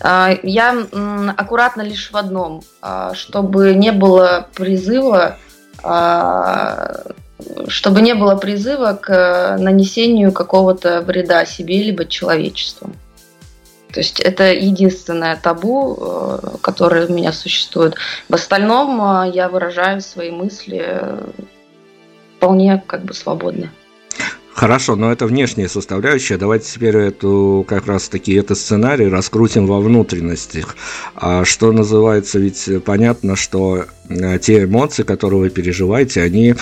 А, 0.00 0.30
а, 0.30 0.38
я 0.42 0.76
аккуратно 1.36 1.82
лишь 1.82 2.10
в 2.10 2.16
одном, 2.16 2.62
а, 2.82 3.14
чтобы 3.14 3.74
не 3.74 3.92
было 3.92 4.48
призыва 4.54 5.38
чтобы 7.68 8.00
не 8.00 8.14
было 8.14 8.36
призыва 8.36 8.94
к 8.94 9.10
э, 9.10 9.56
нанесению 9.58 10.32
какого-то 10.32 11.02
вреда 11.02 11.44
себе 11.44 11.82
либо 11.82 12.06
человечеству. 12.06 12.90
То 13.92 14.00
есть 14.00 14.20
это 14.20 14.52
единственное 14.52 15.36
табу, 15.36 15.96
э, 16.00 16.38
которое 16.60 17.06
у 17.06 17.12
меня 17.12 17.32
существует. 17.32 17.96
В 18.28 18.34
остальном 18.34 19.00
э, 19.00 19.32
я 19.34 19.48
выражаю 19.48 20.00
свои 20.00 20.30
мысли 20.30 21.02
вполне 22.36 22.82
как 22.86 23.02
бы 23.02 23.14
свободно. 23.14 23.70
Хорошо, 24.54 24.94
но 24.94 25.10
это 25.10 25.26
внешняя 25.26 25.68
составляющая. 25.68 26.36
Давайте 26.36 26.70
теперь 26.70 26.96
эту 26.96 27.66
как 27.68 27.88
раз 27.88 28.08
таки 28.08 28.34
этот 28.34 28.56
сценарий 28.56 29.08
раскрутим 29.08 29.66
во 29.66 29.80
внутренностях. 29.80 30.76
А 31.16 31.44
что 31.44 31.72
называется, 31.72 32.38
ведь 32.38 32.68
понятно, 32.84 33.34
что 33.34 33.86
э, 34.08 34.38
те 34.38 34.62
эмоции, 34.62 35.02
которые 35.02 35.40
вы 35.40 35.50
переживаете, 35.50 36.22
они 36.22 36.54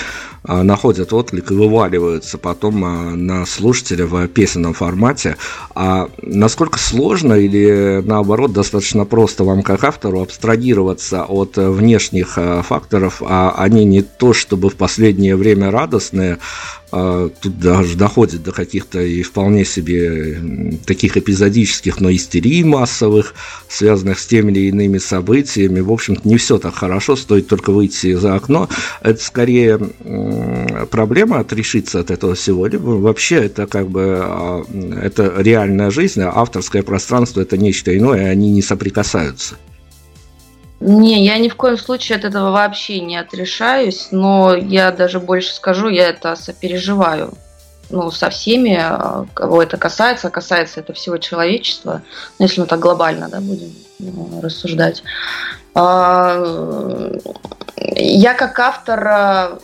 а, 0.44 0.64
находят 0.64 1.12
отклик 1.12 1.52
и 1.52 1.54
вываливаются 1.54 2.36
потом 2.36 2.84
а, 2.84 3.10
на 3.14 3.46
слушателя 3.46 4.06
в 4.06 4.26
песенном 4.26 4.74
формате. 4.74 5.36
А 5.74 6.08
насколько 6.20 6.78
сложно 6.80 7.34
или 7.34 8.02
наоборот 8.04 8.52
достаточно 8.52 9.04
просто 9.04 9.44
вам 9.44 9.62
как 9.62 9.84
автору 9.84 10.20
абстрагироваться 10.20 11.24
от 11.24 11.56
внешних 11.58 12.34
а, 12.36 12.62
факторов, 12.62 13.22
а 13.24 13.54
они 13.56 13.84
не 13.84 14.02
то 14.02 14.32
чтобы 14.32 14.68
в 14.68 14.74
последнее 14.74 15.36
время 15.36 15.70
радостные, 15.70 16.38
тут 16.92 17.58
даже 17.58 17.96
доходит 17.96 18.42
до 18.42 18.52
каких-то 18.52 19.00
и 19.00 19.22
вполне 19.22 19.64
себе 19.64 20.38
таких 20.84 21.16
эпизодических, 21.16 22.00
но 22.00 22.12
истерий 22.12 22.62
массовых, 22.64 23.34
связанных 23.68 24.18
с 24.18 24.26
теми 24.26 24.52
или 24.52 24.68
иными 24.68 24.98
событиями. 24.98 25.80
В 25.80 25.90
общем-то, 25.90 26.28
не 26.28 26.36
все 26.36 26.58
так 26.58 26.74
хорошо, 26.74 27.16
стоит 27.16 27.48
только 27.48 27.72
выйти 27.72 28.12
за 28.12 28.34
окно. 28.34 28.68
Это 29.00 29.22
скорее 29.22 29.78
проблема 30.90 31.38
отрешиться 31.38 32.00
от 32.00 32.10
этого 32.10 32.36
либо 32.66 32.90
вообще 32.90 33.36
это 33.36 33.66
как 33.66 33.88
бы 33.88 34.18
а, 34.20 34.64
это 35.02 35.34
реальная 35.38 35.90
жизнь, 35.90 36.20
а 36.20 36.32
авторское 36.34 36.82
пространство 36.82 37.40
это 37.40 37.56
нечто 37.56 37.96
иное, 37.96 38.22
и 38.22 38.28
они 38.28 38.50
не 38.50 38.62
соприкасаются. 38.62 39.56
Не, 40.84 41.24
я 41.24 41.38
ни 41.38 41.48
в 41.48 41.54
коем 41.54 41.78
случае 41.78 42.18
от 42.18 42.24
этого 42.24 42.50
вообще 42.50 42.98
не 42.98 43.16
отрешаюсь, 43.16 44.08
но 44.10 44.56
я 44.56 44.90
даже 44.90 45.20
больше 45.20 45.54
скажу, 45.54 45.88
я 45.88 46.08
это 46.08 46.34
сопереживаю. 46.34 47.34
Ну, 47.90 48.10
со 48.10 48.30
всеми, 48.30 48.76
а, 48.80 49.26
кого 49.32 49.62
это 49.62 49.76
касается, 49.76 50.28
касается 50.28 50.80
это 50.80 50.92
всего 50.92 51.18
человечества, 51.18 52.02
ну, 52.38 52.46
если 52.46 52.62
мы 52.62 52.66
так 52.66 52.80
глобально, 52.80 53.28
да, 53.28 53.40
будем 53.40 53.72
ну, 54.00 54.40
рассуждать. 54.42 55.04
А, 55.74 56.42
я 57.76 58.34
как 58.34 58.58
автор 58.58 59.06
а, 59.06 59.58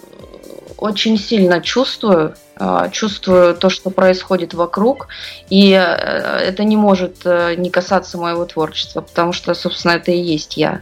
очень 0.78 1.18
сильно 1.18 1.60
чувствую, 1.60 2.34
а, 2.56 2.88
чувствую 2.88 3.54
то, 3.54 3.68
что 3.68 3.90
происходит 3.90 4.54
вокруг, 4.54 5.08
и 5.50 5.72
э, 5.72 5.78
это 5.78 6.64
не 6.64 6.76
может 6.76 7.18
э, 7.24 7.56
не 7.56 7.68
касаться 7.70 8.16
моего 8.16 8.44
творчества, 8.46 9.00
потому 9.00 9.32
что, 9.32 9.54
собственно, 9.54 9.92
это 9.92 10.12
и 10.12 10.20
есть 10.20 10.56
я. 10.56 10.80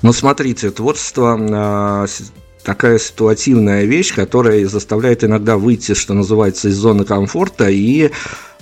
Ну, 0.00 0.14
смотрите, 0.14 0.70
творчество 0.70 2.06
такая 2.68 2.98
ситуативная 2.98 3.84
вещь, 3.84 4.14
которая 4.14 4.66
заставляет 4.66 5.24
иногда 5.24 5.56
выйти, 5.56 5.94
что 5.94 6.12
называется, 6.12 6.68
из 6.68 6.76
зоны 6.76 7.06
комфорта 7.06 7.70
и 7.70 8.10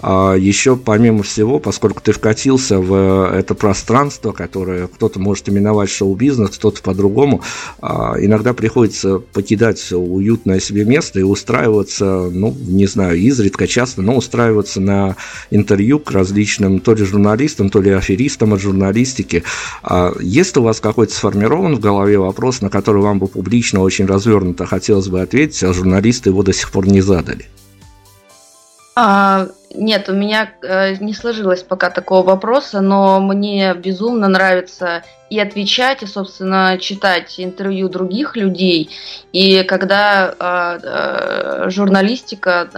а 0.03 0.35
еще, 0.35 0.77
помимо 0.77 1.23
всего, 1.23 1.59
поскольку 1.59 2.03
ты 2.03 2.13
вкатился 2.13 2.79
в 2.79 3.33
это 3.33 3.55
пространство, 3.55 4.33
которое 4.33 4.89
кто-то 4.89 5.19
может 5.19 5.49
именовать 5.49 5.89
шоу-бизнес, 5.89 6.51
кто-то 6.51 6.83
по-другому, 6.83 7.43
а, 7.81 8.15
иногда 8.21 8.53
приходится 8.53 9.19
покидать 9.19 9.91
уютное 9.93 10.61
себе 10.61 10.85
место 10.85 11.21
и 11.21 11.23
устраиваться, 11.23 12.29
ну, 12.31 12.55
не 12.61 12.87
знаю, 12.87 13.17
изредка, 13.17 13.67
часто, 13.67 14.03
но 14.03 14.17
устраиваться 14.17 14.81
на 14.81 15.17
интервью 15.51 15.99
к 15.99 16.11
различным 16.11 16.81
то 16.81 16.95
ли 16.95 17.05
журналистам, 17.05 17.71
то 17.71 17.81
ли 17.81 17.91
аферистам 17.91 18.53
от 18.53 18.61
журналистики. 18.61 19.45
А 19.83 20.13
есть 20.21 20.57
у 20.59 20.63
вас 20.63 20.81
какой-то 20.81 21.15
сформирован 21.15 21.77
в 21.77 21.81
голове 21.81 22.19
вопрос, 22.19 22.61
на 22.61 22.69
который 22.69 23.01
вам 23.01 23.19
бы 23.19 23.29
публично 23.29 23.81
очень 23.81 23.96
развернуто 24.05 24.67
хотелось 24.67 25.09
бы 25.09 25.23
ответить, 25.23 25.63
а 25.63 25.73
журналисты 25.73 26.29
его 26.29 26.43
до 26.43 26.53
сих 26.53 26.71
пор 26.71 26.87
не 26.87 27.01
задали? 27.01 27.47
А, 28.95 29.49
нет, 29.75 30.09
у 30.09 30.13
меня 30.13 30.51
э, 30.63 30.97
не 30.97 31.13
сложилось 31.13 31.63
пока 31.63 31.91
такого 31.91 32.25
вопроса, 32.25 32.81
но 32.81 33.21
мне 33.21 33.75
безумно 33.75 34.29
нравится 34.29 35.03
и 35.29 35.41
отвечать, 35.41 36.03
и, 36.03 36.07
собственно, 36.07 36.79
читать 36.79 37.35
интервью 37.39 37.89
других 37.89 38.37
людей. 38.37 38.91
И 39.33 39.65
когда 39.65 40.35
э, 40.39 40.79
э, 40.83 41.71
журналистика 41.71 42.69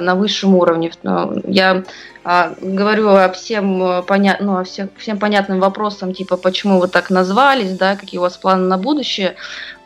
на, 0.00 0.14
высшем 0.14 0.54
уровне, 0.54 0.92
ну, 1.02 1.40
я 1.46 1.84
э, 2.24 2.54
говорю 2.60 3.10
о 3.10 3.28
всем, 3.30 4.02
поня 4.06 4.36
ну, 4.40 4.58
о 4.58 4.64
всех, 4.64 4.88
всем 4.96 5.18
понятным 5.18 5.60
вопросам, 5.60 6.14
типа, 6.14 6.36
почему 6.36 6.80
вы 6.80 6.88
так 6.88 7.10
назвались, 7.10 7.76
да, 7.76 7.96
какие 7.96 8.18
у 8.18 8.22
вас 8.22 8.36
планы 8.36 8.66
на 8.66 8.78
будущее. 8.78 9.36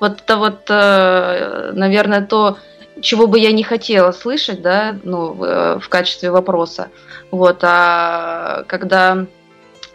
Вот 0.01 0.21
это 0.21 0.37
вот, 0.37 0.67
э, 0.69 1.73
наверное, 1.75 2.23
то, 2.25 2.59
чего 3.01 3.27
бы 3.27 3.39
я 3.39 3.53
не 3.53 3.63
хотела 3.63 4.13
слышать, 4.13 4.63
да, 4.63 4.97
ну, 5.03 5.33
в, 5.33 5.45
э, 5.45 5.81
качестве 5.89 6.31
вопроса. 6.31 6.89
Вот, 7.31 7.61
а 7.63 8.65
когда 8.67 9.27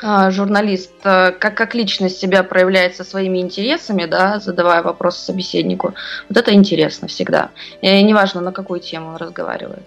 а, 0.01 0.31
журналист 0.31 0.93
э, 1.03 1.31
как, 1.31 1.55
как 1.55 1.75
личность 1.75 2.19
себя 2.19 2.43
проявляет 2.43 2.95
со 2.95 3.03
своими 3.03 3.39
интересами, 3.39 4.05
да, 4.05 4.39
задавая 4.39 4.81
вопрос 4.81 5.17
собеседнику, 5.17 5.93
вот 6.29 6.37
это 6.37 6.53
интересно 6.53 7.07
всегда. 7.07 7.49
И 7.81 8.03
неважно, 8.03 8.41
на 8.41 8.51
какую 8.51 8.79
тему 8.79 9.09
он 9.09 9.15
разговаривает. 9.17 9.83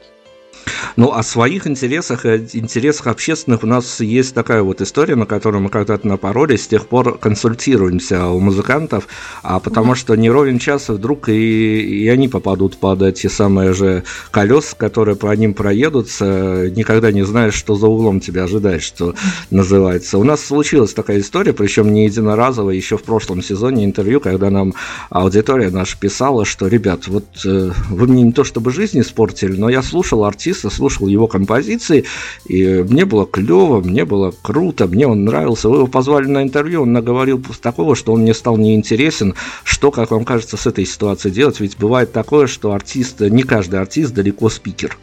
Ну, 0.97 1.13
о 1.13 1.23
своих 1.23 1.67
интересах 1.67 2.27
и 2.27 2.47
интересах 2.53 3.07
общественных 3.07 3.63
у 3.63 3.67
нас 3.67 4.01
есть 4.01 4.35
такая 4.35 4.63
вот 4.63 4.81
история, 4.81 5.17
на 5.17 5.27
которую 5.27 5.63
мы 5.63 5.71
когда-то 5.71 6.07
напоролись, 6.07 6.65
с 6.65 6.69
тех 6.69 6.87
пор 6.87 7.19
консультируемся 7.19 8.27
у 8.27 8.41
музыкантов, 8.41 9.09
а 9.43 9.59
потому 9.61 9.95
что 9.95 10.15
не 10.15 10.31
ровен 10.31 10.59
час 10.59 10.89
вдруг 10.89 11.29
и, 11.29 12.03
и 12.05 12.09
они 12.09 12.29
попадут 12.29 12.77
под 12.77 13.03
эти 13.03 13.27
самые 13.27 13.73
же 13.73 14.05
колеса, 14.31 14.77
которые 14.77 15.17
по 15.17 15.35
ним 15.35 15.55
проедутся, 15.55 16.71
никогда 16.75 17.11
не 17.11 17.25
знаешь, 17.25 17.55
что 17.55 17.75
за 17.75 17.87
углом 17.87 18.21
тебя 18.21 18.45
ожидает, 18.45 18.83
что 18.83 19.15
называется. 19.51 20.19
У 20.19 20.25
нас 20.25 20.45
случилась 20.45 20.93
такая 20.93 21.21
история, 21.21 21.53
причем 21.53 21.93
не 21.93 22.05
единоразовая, 22.05 22.75
еще 22.75 22.97
в 22.99 23.03
прошлом 23.03 23.43
сезоне 23.43 23.85
интервью, 23.85 24.21
когда 24.21 24.51
нам 24.51 24.75
аудитория 25.11 25.71
наша 25.71 25.99
писала, 25.99 26.45
что, 26.45 26.67
ребят, 26.69 27.09
вот 27.09 27.25
э, 27.45 27.71
вы 27.89 28.07
мне 28.07 28.23
не 28.23 28.33
то 28.33 28.45
чтобы 28.45 28.73
жизнь 28.73 29.01
испортили, 29.01 29.57
но 29.57 29.69
я 29.69 29.83
слушал 29.83 30.25
артиста, 30.25 30.52
артиста, 30.53 30.71
слушал 30.71 31.07
его 31.09 31.27
композиции, 31.27 32.05
и 32.45 32.65
мне 32.83 33.05
было 33.05 33.27
клево, 33.27 33.81
мне 33.81 34.05
было 34.05 34.33
круто, 34.43 34.87
мне 34.87 35.07
он 35.07 35.25
нравился. 35.25 35.69
Вы 35.69 35.79
его 35.79 35.87
позвали 35.87 36.27
на 36.27 36.43
интервью, 36.43 36.83
он 36.83 36.93
наговорил 36.93 37.43
такого, 37.61 37.97
что 37.97 38.13
он 38.13 38.21
мне 38.21 38.35
стал 38.35 38.57
неинтересен. 38.57 39.35
Что, 39.65 39.91
как 39.91 40.11
вам 40.11 40.25
кажется, 40.25 40.57
с 40.57 40.67
этой 40.67 40.85
ситуацией 40.85 41.35
делать? 41.35 41.61
Ведь 41.61 41.79
бывает 41.79 42.13
такое, 42.13 42.47
что 42.47 42.73
артист, 42.73 43.21
не 43.21 43.43
каждый 43.43 43.81
артист 43.81 44.13
далеко 44.15 44.51
спикер. 44.51 44.99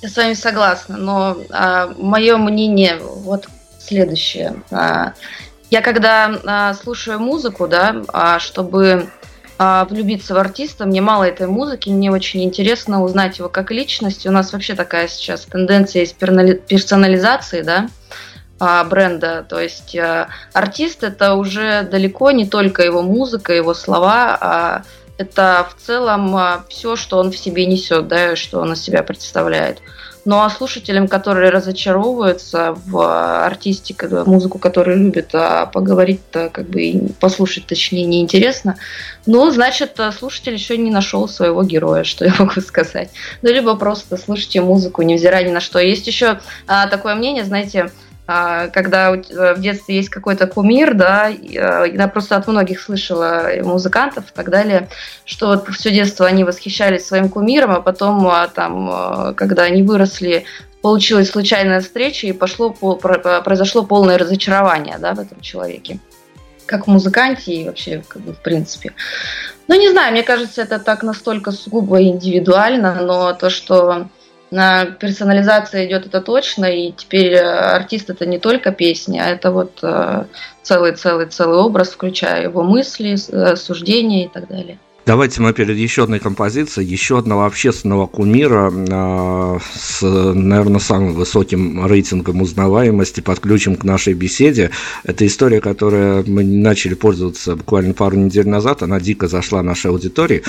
Я 0.00 0.08
с 0.08 0.16
вами 0.16 0.34
согласна, 0.34 0.96
но 0.96 1.36
а, 1.50 1.92
мое 1.98 2.36
мнение 2.36 2.98
вот 3.00 3.48
следующее. 3.80 4.62
А, 4.70 5.12
я 5.70 5.82
когда 5.82 6.40
а, 6.44 6.74
слушаю 6.74 7.18
музыку, 7.18 7.66
да, 7.66 8.02
а, 8.08 8.38
чтобы 8.38 9.08
а, 9.58 9.84
влюбиться 9.86 10.34
в 10.34 10.38
артиста. 10.38 10.86
Мне 10.86 11.00
мало 11.00 11.24
этой 11.24 11.48
музыки, 11.48 11.88
мне 11.88 12.12
очень 12.12 12.44
интересно 12.44 13.02
узнать 13.02 13.38
его 13.38 13.48
как 13.48 13.72
личность. 13.72 14.24
У 14.24 14.30
нас 14.30 14.52
вообще 14.52 14.74
такая 14.74 15.08
сейчас 15.08 15.42
тенденция 15.42 16.00
есть 16.02 16.14
персонализации, 16.14 17.62
да, 17.62 17.88
а, 18.60 18.84
бренда. 18.84 19.44
То 19.48 19.60
есть 19.60 19.96
а, 19.96 20.28
артист 20.52 21.02
это 21.02 21.34
уже 21.34 21.82
далеко 21.82 22.30
не 22.30 22.46
только 22.46 22.84
его 22.84 23.02
музыка, 23.02 23.52
его 23.52 23.74
слова, 23.74 24.38
а 24.40 24.82
это 25.18 25.68
в 25.68 25.84
целом 25.84 26.38
все, 26.68 26.94
что 26.94 27.18
он 27.18 27.32
в 27.32 27.36
себе 27.36 27.66
несет, 27.66 28.06
да, 28.06 28.36
что 28.36 28.60
он 28.60 28.74
из 28.74 28.80
себя 28.80 29.02
представляет. 29.02 29.82
Ну 30.24 30.40
а 30.40 30.50
слушателям, 30.50 31.08
которые 31.08 31.50
разочаровываются 31.50 32.76
в 32.86 33.44
артисте, 33.44 33.94
когда 33.94 34.24
музыку, 34.24 34.58
которую 34.58 34.98
любят, 34.98 35.30
а 35.32 35.66
поговорить-то, 35.66 36.50
как 36.50 36.68
бы 36.68 37.10
послушать, 37.20 37.66
точнее, 37.66 38.04
неинтересно, 38.04 38.76
ну, 39.26 39.50
значит, 39.50 39.98
слушатель 40.16 40.54
еще 40.54 40.78
не 40.78 40.90
нашел 40.90 41.28
своего 41.28 41.62
героя, 41.62 42.04
что 42.04 42.24
я 42.24 42.34
могу 42.38 42.60
сказать. 42.60 43.10
Ну, 43.42 43.50
либо 43.50 43.76
просто 43.76 44.16
слушайте 44.16 44.60
музыку, 44.60 45.02
невзирая 45.02 45.44
ни 45.44 45.52
на 45.52 45.60
что. 45.60 45.78
Есть 45.78 46.06
еще 46.06 46.40
а, 46.66 46.86
такое 46.86 47.14
мнение, 47.14 47.44
знаете, 47.44 47.90
когда 48.28 49.14
э, 49.14 49.54
в 49.54 49.60
детстве 49.60 49.96
есть 49.96 50.10
какой-то 50.10 50.46
кумир, 50.46 50.92
да, 50.92 51.30
э, 51.30 51.90
я 51.90 52.08
просто 52.08 52.36
от 52.36 52.46
многих 52.46 52.78
слышала 52.78 53.48
музыкантов 53.62 54.24
и 54.30 54.34
так 54.34 54.50
далее, 54.50 54.90
что 55.24 55.46
вот 55.46 55.68
все 55.70 55.90
детство 55.90 56.26
они 56.26 56.44
восхищались 56.44 57.06
своим 57.06 57.30
кумиром, 57.30 57.70
а 57.70 57.80
потом 57.80 58.28
а, 58.28 58.48
там, 58.48 58.90
э, 59.30 59.34
когда 59.34 59.62
они 59.62 59.82
выросли, 59.82 60.44
получилась 60.82 61.30
случайная 61.30 61.80
встреча 61.80 62.26
и 62.26 62.32
пошло, 62.32 62.70
произошло 62.70 63.82
полное 63.82 64.18
разочарование 64.18 64.98
да, 64.98 65.14
в 65.14 65.20
этом 65.20 65.40
человеке 65.40 65.98
как 66.66 66.86
в 66.86 66.90
музыканте 66.90 67.54
и 67.54 67.64
вообще 67.64 68.02
как 68.06 68.20
бы 68.20 68.34
в 68.34 68.40
принципе. 68.40 68.92
Ну, 69.68 69.80
не 69.80 69.88
знаю, 69.88 70.12
мне 70.12 70.22
кажется, 70.22 70.60
это 70.60 70.78
так 70.78 71.02
настолько 71.02 71.50
сугубо 71.50 72.02
индивидуально, 72.02 73.00
но 73.00 73.32
то, 73.32 73.48
что 73.48 74.08
персонализация 74.50 75.86
идет 75.86 76.06
это 76.06 76.20
точно, 76.20 76.64
и 76.66 76.92
теперь 76.92 77.34
э, 77.34 77.40
артист 77.40 78.10
это 78.10 78.26
не 78.26 78.38
только 78.38 78.72
песни, 78.72 79.18
а 79.18 79.28
это 79.28 79.50
вот 79.50 79.82
целый-целый-целый 80.68 81.58
образ, 81.58 81.90
включая 81.90 82.42
его 82.42 82.62
мысли, 82.62 83.16
э, 83.32 83.56
суждения 83.56 84.26
и 84.26 84.28
так 84.28 84.48
далее. 84.48 84.78
Давайте 85.08 85.40
мы 85.40 85.54
перед 85.54 85.74
еще 85.74 86.02
одной 86.02 86.18
композицией, 86.18 86.86
еще 86.86 87.16
одного 87.16 87.46
общественного 87.46 88.06
кумира 88.06 88.70
э, 88.70 89.58
с, 89.74 90.02
наверное, 90.02 90.80
самым 90.80 91.14
высоким 91.14 91.86
рейтингом 91.86 92.42
узнаваемости 92.42 93.22
подключим 93.22 93.76
к 93.76 93.84
нашей 93.84 94.12
беседе. 94.12 94.70
Это 95.04 95.26
история, 95.26 95.62
которая 95.62 96.22
мы 96.26 96.44
начали 96.44 96.92
пользоваться 96.92 97.56
буквально 97.56 97.94
пару 97.94 98.18
недель 98.18 98.46
назад, 98.46 98.82
она 98.82 99.00
дико 99.00 99.28
зашла 99.28 99.62
нашей 99.62 99.92
аудитории. 99.92 100.42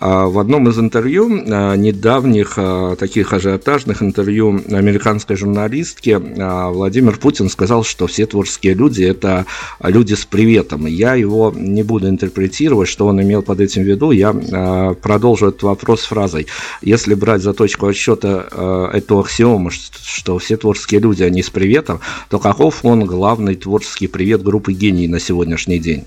Э, 0.00 0.24
в 0.24 0.38
одном 0.38 0.66
из 0.70 0.78
интервью, 0.78 1.28
э, 1.36 1.76
недавних 1.76 2.54
э, 2.56 2.96
таких 2.98 3.34
ажиотажных 3.34 4.02
интервью 4.02 4.62
американской 4.70 5.36
журналистки, 5.36 6.18
э, 6.18 6.70
Владимир 6.70 7.18
Путин 7.18 7.50
сказал, 7.50 7.84
что 7.84 8.06
все 8.06 8.24
творческие 8.24 8.72
люди– 8.72 9.02
это 9.04 9.44
люди 9.82 10.14
с 10.14 10.24
приветом. 10.24 10.86
Я 10.86 11.16
его 11.16 11.52
не 11.54 11.82
буду 11.82 12.08
интерпретировать, 12.08 12.88
что 12.88 13.06
он 13.08 13.20
имел 13.20 13.42
под 13.42 13.60
этим 13.60 13.82
в 13.82 13.84
виду, 13.84 14.05
году 14.06 14.12
я 14.12 14.32
э, 14.32 14.94
продолжу 14.94 15.48
этот 15.48 15.62
вопрос 15.62 16.04
фразой. 16.04 16.46
Если 16.82 17.14
брать 17.14 17.42
за 17.42 17.52
точку 17.52 17.86
отсчета 17.86 18.46
э, 18.50 18.88
эту 18.94 19.18
аксиому, 19.18 19.70
что 19.70 20.38
все 20.38 20.56
творческие 20.56 21.00
люди, 21.00 21.22
они 21.22 21.42
с 21.42 21.50
приветом, 21.50 22.00
то 22.30 22.38
каков 22.38 22.84
он 22.84 23.04
главный 23.04 23.56
творческий 23.56 24.06
привет 24.06 24.42
группы 24.42 24.72
«Гений» 24.72 25.08
на 25.08 25.20
сегодняшний 25.20 25.78
день? 25.78 26.04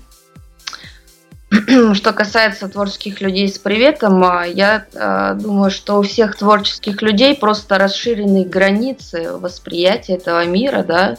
Что 1.94 2.12
касается 2.12 2.68
творческих 2.68 3.20
людей 3.20 3.48
с 3.48 3.58
приветом, 3.58 4.22
э, 4.22 4.52
я 4.52 4.86
э, 4.92 5.34
думаю, 5.40 5.70
что 5.70 5.98
у 5.98 6.02
всех 6.02 6.36
творческих 6.36 7.02
людей 7.02 7.34
просто 7.34 7.76
расширенные 7.78 8.44
границы 8.44 9.32
восприятия 9.32 10.14
этого 10.14 10.46
мира, 10.46 10.84
да, 10.86 11.16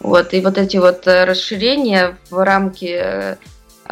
вот, 0.00 0.34
и 0.34 0.40
вот 0.40 0.58
эти 0.58 0.76
вот 0.76 1.06
э, 1.06 1.24
расширения 1.24 2.18
в 2.30 2.44
рамки 2.44 3.38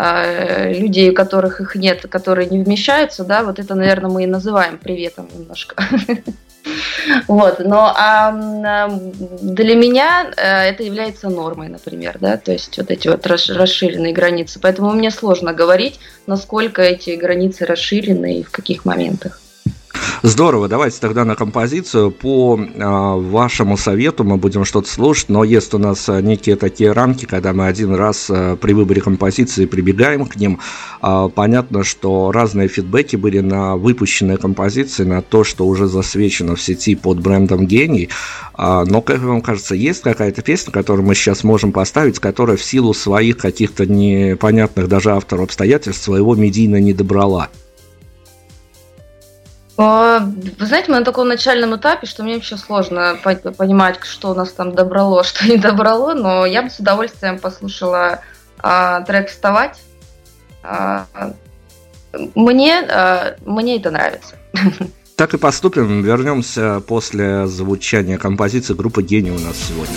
а, 0.02 0.72
людей, 0.72 1.10
у 1.10 1.14
которых 1.14 1.60
их 1.60 1.74
нет, 1.74 2.06
которые 2.08 2.48
не 2.48 2.62
вмещаются, 2.62 3.22
да, 3.22 3.42
вот 3.42 3.58
это, 3.58 3.74
наверное, 3.74 4.10
мы 4.10 4.22
и 4.24 4.26
называем 4.26 4.78
приветом 4.78 5.28
немножко. 5.36 5.76
Вот, 7.26 7.58
но 7.60 7.92
а, 7.96 8.88
для 9.40 9.74
меня 9.74 10.30
э, 10.36 10.68
это 10.68 10.82
является 10.82 11.30
нормой, 11.30 11.68
например, 11.68 12.18
да, 12.20 12.36
то 12.36 12.52
есть 12.52 12.76
вот 12.76 12.90
эти 12.90 13.08
вот 13.08 13.26
расширенные 13.26 14.12
границы. 14.12 14.60
Поэтому 14.60 14.92
мне 14.92 15.10
сложно 15.10 15.54
говорить, 15.54 15.98
насколько 16.26 16.82
эти 16.82 17.16
границы 17.16 17.64
расширены 17.64 18.40
и 18.40 18.42
в 18.42 18.50
каких 18.50 18.84
моментах. 18.84 19.40
Здорово, 20.22 20.68
давайте 20.68 20.98
тогда 21.00 21.24
на 21.24 21.34
композицию. 21.34 22.10
По 22.10 22.58
э, 22.58 22.78
вашему 22.78 23.76
совету 23.76 24.24
мы 24.24 24.36
будем 24.36 24.64
что-то 24.64 24.88
слушать, 24.90 25.28
но 25.30 25.44
есть 25.44 25.72
у 25.72 25.78
нас 25.78 26.08
а, 26.08 26.20
некие 26.20 26.56
такие 26.56 26.92
рамки, 26.92 27.24
когда 27.24 27.52
мы 27.52 27.66
один 27.66 27.94
раз 27.94 28.28
э, 28.28 28.56
при 28.60 28.72
выборе 28.72 29.00
композиции 29.00 29.66
прибегаем 29.66 30.26
к 30.26 30.36
ним. 30.36 30.60
Э, 31.02 31.28
понятно, 31.34 31.84
что 31.84 32.32
разные 32.32 32.68
фидбэки 32.68 33.16
были 33.16 33.40
на 33.40 33.76
выпущенные 33.76 34.36
композиции, 34.36 35.04
на 35.04 35.22
то, 35.22 35.42
что 35.42 35.66
уже 35.66 35.86
засвечено 35.86 36.54
в 36.54 36.60
сети 36.60 36.94
под 36.94 37.20
брендом 37.20 37.66
«Гений». 37.66 38.10
Э, 38.58 38.84
но, 38.86 39.00
как 39.00 39.20
вам 39.20 39.40
кажется, 39.40 39.74
есть 39.74 40.02
какая-то 40.02 40.42
песня, 40.42 40.70
которую 40.70 41.06
мы 41.06 41.14
сейчас 41.14 41.44
можем 41.44 41.72
поставить, 41.72 42.18
которая 42.18 42.56
в 42.56 42.62
силу 42.62 42.92
своих 42.92 43.38
каких-то 43.38 43.86
непонятных 43.86 44.88
даже 44.88 45.12
автору 45.12 45.44
обстоятельств 45.44 46.02
своего 46.02 46.34
медийно 46.34 46.76
не 46.76 46.92
добрала? 46.92 47.48
А, 49.82 50.18
вы 50.58 50.66
знаете, 50.66 50.92
мы 50.92 50.98
на 50.98 51.06
таком 51.06 51.26
начальном 51.26 51.74
этапе, 51.74 52.06
что 52.06 52.22
мне 52.22 52.34
вообще 52.34 52.58
сложно 52.58 53.16
понимать, 53.22 53.98
что 54.02 54.32
у 54.32 54.34
нас 54.34 54.52
там 54.52 54.74
добрало, 54.74 55.24
что 55.24 55.48
не 55.48 55.56
добрало, 55.56 56.12
но 56.12 56.44
я 56.44 56.62
бы 56.62 56.68
с 56.68 56.78
удовольствием 56.78 57.38
послушала 57.38 58.20
а, 58.58 59.00
трек 59.00 59.30
«Вставать». 59.30 59.80
А, 60.62 61.06
мне, 62.34 62.80
а, 62.80 63.36
мне 63.46 63.78
это 63.78 63.90
нравится. 63.90 64.36
Так 65.16 65.34
и 65.34 65.36
поступим. 65.36 66.00
Вернемся 66.00 66.80
после 66.80 67.46
звучания 67.46 68.16
композиции 68.16 68.72
группы 68.72 69.02
«Гений» 69.02 69.30
у 69.30 69.38
нас 69.38 69.54
сегодня. 69.54 69.94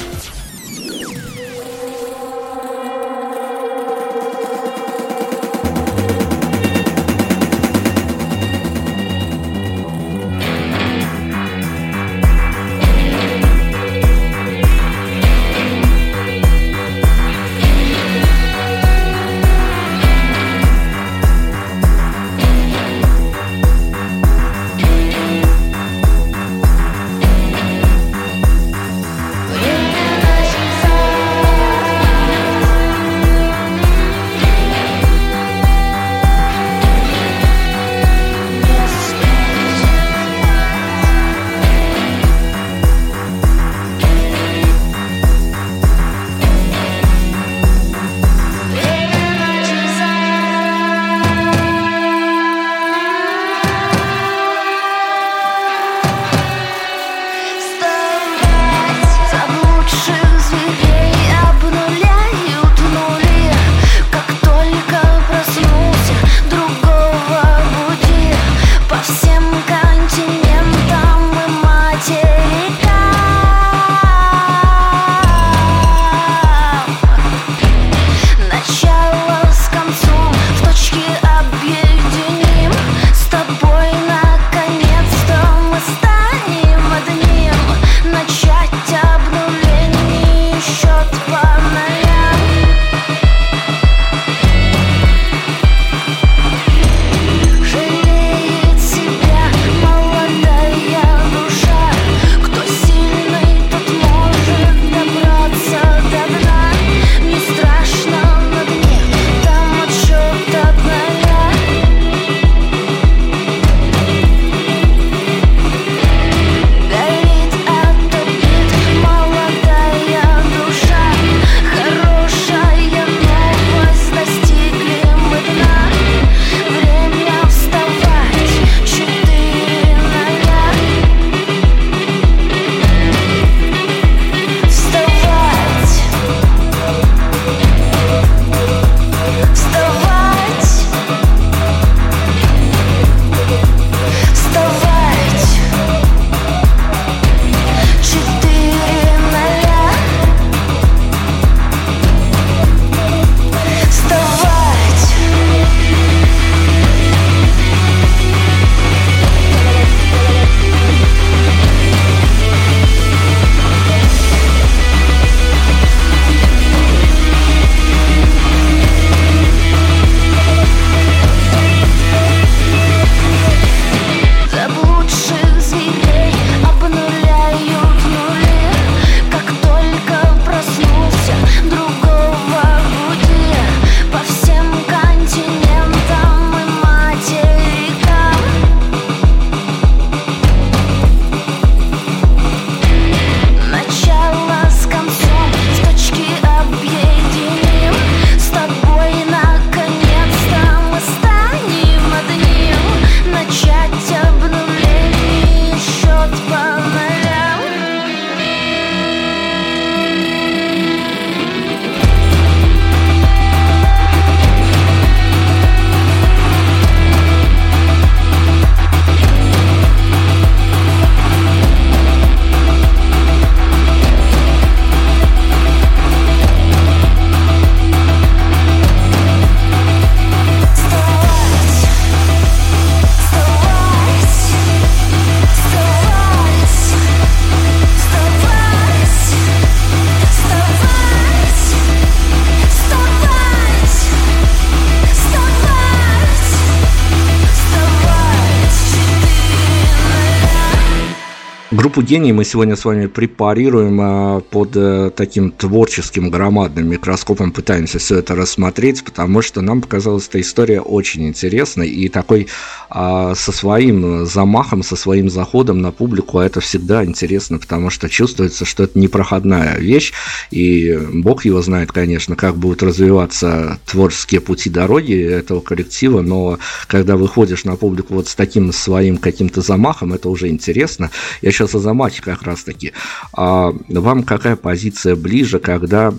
Гений 252.03 252.33
мы 252.33 252.43
сегодня 252.43 252.75
с 252.75 252.83
вами 252.83 253.07
препарируем 253.07 253.99
а, 254.01 254.39
под 254.41 254.75
э, 254.75 255.09
таким 255.15 255.51
творческим 255.51 256.29
громадным 256.29 256.89
микроскопом, 256.89 257.53
пытаемся 257.53 257.97
все 257.97 258.17
это 258.17 258.35
рассмотреть, 258.35 259.05
потому 259.05 259.41
что 259.41 259.61
нам 259.61 259.81
показалась 259.81 260.27
эта 260.27 260.41
история 260.41 260.81
очень 260.81 261.25
интересной 261.25 261.87
и 261.87 262.09
такой 262.09 262.47
а, 262.89 263.35
со 263.35 263.53
своим 263.53 264.25
замахом, 264.25 264.83
со 264.83 264.97
своим 264.97 265.29
заходом 265.29 265.81
на 265.81 265.93
публику, 265.93 266.39
а 266.39 266.45
это 266.45 266.59
всегда 266.59 267.05
интересно, 267.05 267.57
потому 267.57 267.89
что 267.89 268.09
чувствуется, 268.09 268.65
что 268.65 268.83
это 268.83 268.99
непроходная 268.99 269.77
вещь, 269.77 270.11
и 270.51 270.99
бог 271.13 271.45
его 271.45 271.61
знает, 271.61 271.93
конечно, 271.93 272.35
как 272.35 272.57
будут 272.57 272.83
развиваться 272.83 273.79
творческие 273.85 274.41
пути 274.41 274.69
дороги 274.69 275.15
этого 275.15 275.61
коллектива, 275.61 276.19
но 276.19 276.59
когда 276.87 277.15
выходишь 277.15 277.63
на 277.63 277.77
публику 277.77 278.15
вот 278.15 278.27
с 278.27 278.35
таким 278.35 278.73
своим 278.73 279.15
каким-то 279.15 279.61
замахом, 279.61 280.11
это 280.11 280.27
уже 280.27 280.49
интересно. 280.49 281.09
Я 281.41 281.51
сейчас 281.51 281.73
Азамате 281.93 282.21
как 282.21 282.43
раз-таки. 282.43 282.91
А 283.33 283.73
вам 283.87 284.23
какая 284.23 284.55
позиция 284.55 285.15
ближе, 285.15 285.59
когда 285.59 286.13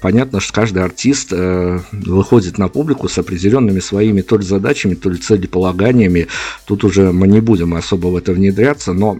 понятно, 0.00 0.40
что 0.40 0.52
каждый 0.52 0.82
артист 0.82 1.28
э, 1.32 1.80
выходит 1.92 2.58
на 2.58 2.68
публику 2.68 3.08
с 3.08 3.18
определенными 3.18 3.80
своими 3.80 4.22
то 4.22 4.38
ли 4.38 4.44
задачами, 4.44 4.94
то 4.94 5.10
ли 5.10 5.18
целеполаганиями. 5.18 6.28
Тут 6.66 6.84
уже 6.84 7.12
мы 7.12 7.28
не 7.28 7.40
будем 7.40 7.74
особо 7.74 8.08
в 8.08 8.16
это 8.16 8.32
внедряться, 8.32 8.92
но 8.92 9.18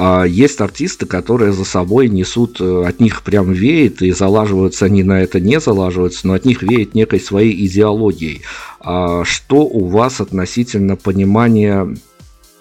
а 0.00 0.24
есть 0.24 0.60
артисты, 0.60 1.06
которые 1.06 1.52
за 1.52 1.64
собой 1.64 2.08
несут, 2.08 2.60
э, 2.60 2.84
от 2.86 3.00
них 3.00 3.22
прям 3.22 3.52
веет, 3.52 4.02
и 4.02 4.12
залаживаются 4.12 4.84
они 4.84 5.02
на 5.02 5.22
это 5.22 5.40
не 5.40 5.58
залаживаются, 5.58 6.26
но 6.26 6.34
от 6.34 6.44
них 6.44 6.62
веет 6.62 6.94
некой 6.94 7.20
своей 7.20 7.66
идеологией. 7.66 8.42
А 8.80 9.24
что 9.24 9.62
у 9.62 9.86
вас 9.86 10.20
относительно 10.20 10.94
понимания 10.94 11.96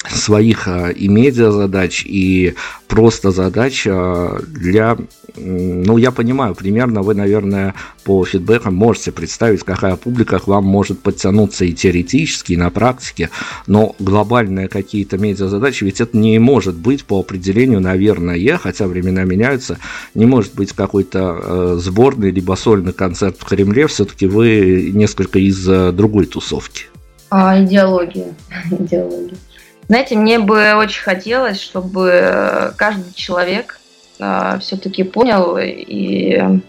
своих 0.06 0.68
а, 0.68 0.90
и 0.90 1.08
медиа 1.08 1.52
задач, 1.52 2.04
и 2.06 2.56
просто 2.88 3.32
задач 3.32 3.86
а, 3.88 4.40
для... 4.48 4.98
Ну, 5.36 5.98
я 5.98 6.12
понимаю, 6.12 6.56
примерно 6.56 7.04
вы, 7.04 7.14
наверное, 7.14 7.76
по 8.04 8.26
фидбэкам 8.26 8.74
можете 8.74 9.12
представить, 9.12 9.62
какая 9.62 9.96
публика 9.96 10.40
к 10.40 10.48
вам 10.48 10.66
может 10.66 11.00
подтянуться 11.00 11.64
и 11.64 11.74
теоретически, 11.74 12.54
и 12.54 12.58
на 12.58 12.72
практике, 12.72 13.30
но 13.68 13.96
глобальные 14.00 14.68
какие-то 14.68 15.20
медиа 15.20 15.48
задачи, 15.48 15.84
ведь 15.84 16.02
это 16.02 16.18
не 16.18 16.40
может 16.40 16.76
быть 16.76 17.06
по 17.06 17.20
определению, 17.20 17.82
наверное, 17.82 18.58
хотя 18.58 18.88
времена 18.88 19.26
меняются, 19.26 19.78
не 20.16 20.26
может 20.26 20.56
быть 20.56 20.72
какой-то 20.74 21.40
э, 21.40 21.78
сборный 21.80 22.32
либо 22.32 22.56
сольный 22.56 22.94
концерт 22.94 23.38
в 23.40 23.46
Кремле, 23.46 23.86
все-таки 23.86 24.26
вы 24.26 24.92
несколько 24.92 25.38
из 25.38 25.64
другой 25.94 26.26
тусовки. 26.26 26.86
А, 27.30 27.62
идеология. 27.62 28.34
идеология. 28.72 29.36
Знаете, 29.88 30.18
мне 30.18 30.40
бы 30.40 30.74
очень 30.76 31.02
хотелось, 31.02 31.62
чтобы 31.62 32.10
э, 32.12 32.72
каждый 32.76 33.14
человек 33.14 33.80
э, 34.20 34.60
все-таки 34.60 35.04
понял 35.04 35.58
и 35.58 36.60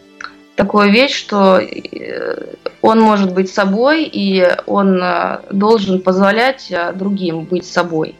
такую 0.54 0.92
вещь, 0.92 1.14
что 1.14 1.58
э, 1.58 2.54
он 2.80 3.00
может 3.00 3.34
быть 3.34 3.52
собой, 3.52 4.04
и 4.04 4.46
он 4.66 5.02
э, 5.02 5.40
должен 5.50 6.00
позволять 6.00 6.72
другим 6.94 7.44
быть 7.44 7.66
собой. 7.66 8.14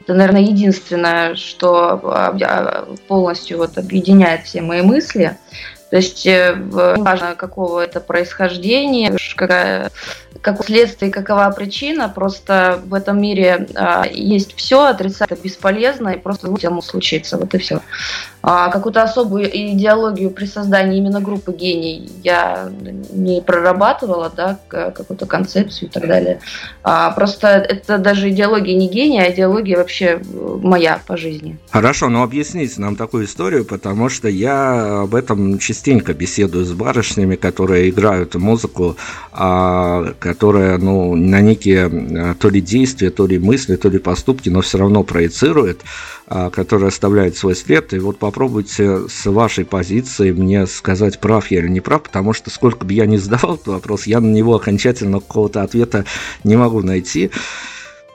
Это, 0.00 0.12
наверное, 0.12 0.42
единственное, 0.42 1.34
что 1.34 2.34
полностью 3.08 3.56
вот 3.56 3.78
объединяет 3.78 4.44
все 4.44 4.60
мои 4.60 4.82
мысли. 4.82 5.38
То 5.90 5.96
есть 5.96 6.26
важно 6.26 7.34
какого 7.36 7.80
это 7.80 8.00
происхождения, 8.00 9.16
какая 9.36 9.90
как 10.44 10.62
следствие, 10.64 11.10
какова 11.10 11.50
причина, 11.50 12.08
просто 12.08 12.80
в 12.84 12.92
этом 12.92 13.20
мире 13.20 13.66
а, 13.74 14.04
есть 14.06 14.54
все, 14.56 14.84
отрицать 14.84 15.30
это 15.30 15.40
бесполезно, 15.40 16.10
и 16.10 16.18
просто 16.18 16.48
ему 16.48 16.82
случится, 16.82 17.38
вот 17.38 17.54
и 17.54 17.58
все. 17.58 17.80
А, 18.46 18.68
какую-то 18.68 19.02
особую 19.02 19.48
идеологию 19.72 20.30
при 20.30 20.44
создании 20.44 20.98
именно 20.98 21.22
группы 21.22 21.50
гений 21.50 22.10
я 22.22 22.70
не 23.10 23.40
прорабатывала, 23.40 24.30
да, 24.36 24.58
какую-то 24.68 25.24
концепцию 25.24 25.88
и 25.88 25.90
так 25.90 26.06
далее. 26.06 26.40
А, 26.82 27.10
просто 27.12 27.48
это 27.48 27.96
даже 27.96 28.28
идеология 28.28 28.76
не 28.76 28.86
гения, 28.86 29.22
а 29.22 29.32
идеология 29.32 29.78
вообще 29.78 30.20
э, 30.22 30.58
моя 30.62 31.00
по 31.06 31.16
жизни. 31.16 31.58
Хорошо, 31.70 32.10
но 32.10 32.22
объясните 32.22 32.82
нам 32.82 32.96
такую 32.96 33.24
историю, 33.24 33.64
потому 33.64 34.10
что 34.10 34.28
я 34.28 35.04
об 35.04 35.14
этом 35.14 35.58
частенько 35.58 36.12
беседую 36.12 36.66
с 36.66 36.72
барышнями, 36.72 37.36
которые 37.36 37.88
играют 37.88 38.34
музыку, 38.34 38.98
а, 39.32 40.12
которая 40.18 40.76
ну, 40.76 41.16
на 41.16 41.40
некие 41.40 41.88
э, 41.88 42.34
то 42.38 42.50
ли 42.50 42.60
действия, 42.60 43.08
то 43.08 43.26
ли 43.26 43.38
мысли, 43.38 43.76
то 43.76 43.88
ли 43.88 43.98
поступки, 43.98 44.50
но 44.50 44.60
все 44.60 44.76
равно 44.76 45.02
проецирует, 45.02 45.80
а, 46.26 46.50
которая 46.50 46.88
оставляет 46.88 47.36
свой 47.36 47.54
след. 47.54 47.92
И 47.92 47.98
вот 47.98 48.18
попробуйте 48.34 49.08
с 49.08 49.26
вашей 49.26 49.64
позиции 49.64 50.32
мне 50.32 50.66
сказать, 50.66 51.20
прав 51.20 51.52
я 51.52 51.60
или 51.60 51.68
не 51.68 51.80
прав, 51.80 52.02
потому 52.02 52.32
что 52.32 52.50
сколько 52.50 52.84
бы 52.84 52.92
я 52.92 53.06
ни 53.06 53.16
задавал 53.16 53.54
этот 53.54 53.68
вопрос, 53.68 54.08
я 54.08 54.18
на 54.18 54.26
него 54.26 54.56
окончательно 54.56 55.20
какого-то 55.20 55.62
ответа 55.62 56.04
не 56.42 56.56
могу 56.56 56.82
найти. 56.82 57.30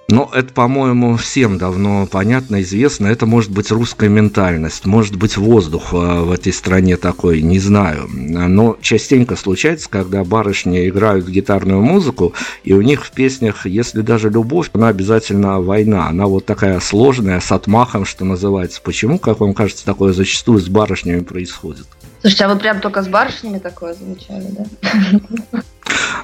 Но 0.09 0.27
это, 0.33 0.51
по-моему, 0.51 1.17
всем 1.17 1.59
давно 1.59 2.07
понятно, 2.07 2.61
известно. 2.63 3.05
Это 3.07 3.27
может 3.27 3.51
быть 3.51 3.69
русская 3.69 4.09
ментальность, 4.09 4.87
может 4.87 5.15
быть 5.15 5.37
воздух 5.37 5.89
а, 5.93 6.23
в 6.23 6.31
этой 6.31 6.51
стране 6.51 6.97
такой, 6.97 7.43
не 7.43 7.59
знаю. 7.59 8.07
Но 8.09 8.75
частенько 8.81 9.35
случается, 9.35 9.87
когда 9.87 10.23
барышни 10.23 10.89
играют 10.89 11.27
гитарную 11.27 11.81
музыку, 11.81 12.33
и 12.63 12.73
у 12.73 12.81
них 12.81 13.05
в 13.05 13.11
песнях, 13.11 13.67
если 13.67 14.01
даже 14.01 14.31
любовь, 14.31 14.71
она 14.73 14.87
обязательно 14.87 15.61
война. 15.61 16.07
Она 16.07 16.25
вот 16.25 16.43
такая 16.43 16.79
сложная, 16.79 17.39
с 17.39 17.51
отмахом, 17.51 18.05
что 18.05 18.25
называется. 18.25 18.81
Почему, 18.83 19.19
как 19.19 19.41
вам 19.41 19.53
кажется, 19.53 19.85
такое 19.85 20.13
зачастую 20.13 20.59
с 20.59 20.67
барышнями 20.69 21.19
происходит? 21.19 21.85
Слушайте, 22.21 22.45
а 22.45 22.49
вы 22.49 22.59
прям 22.59 22.81
только 22.81 23.03
с 23.03 23.07
барышнями 23.07 23.59
такое 23.59 23.93
замечали, 23.93 24.47
да? 24.49 25.61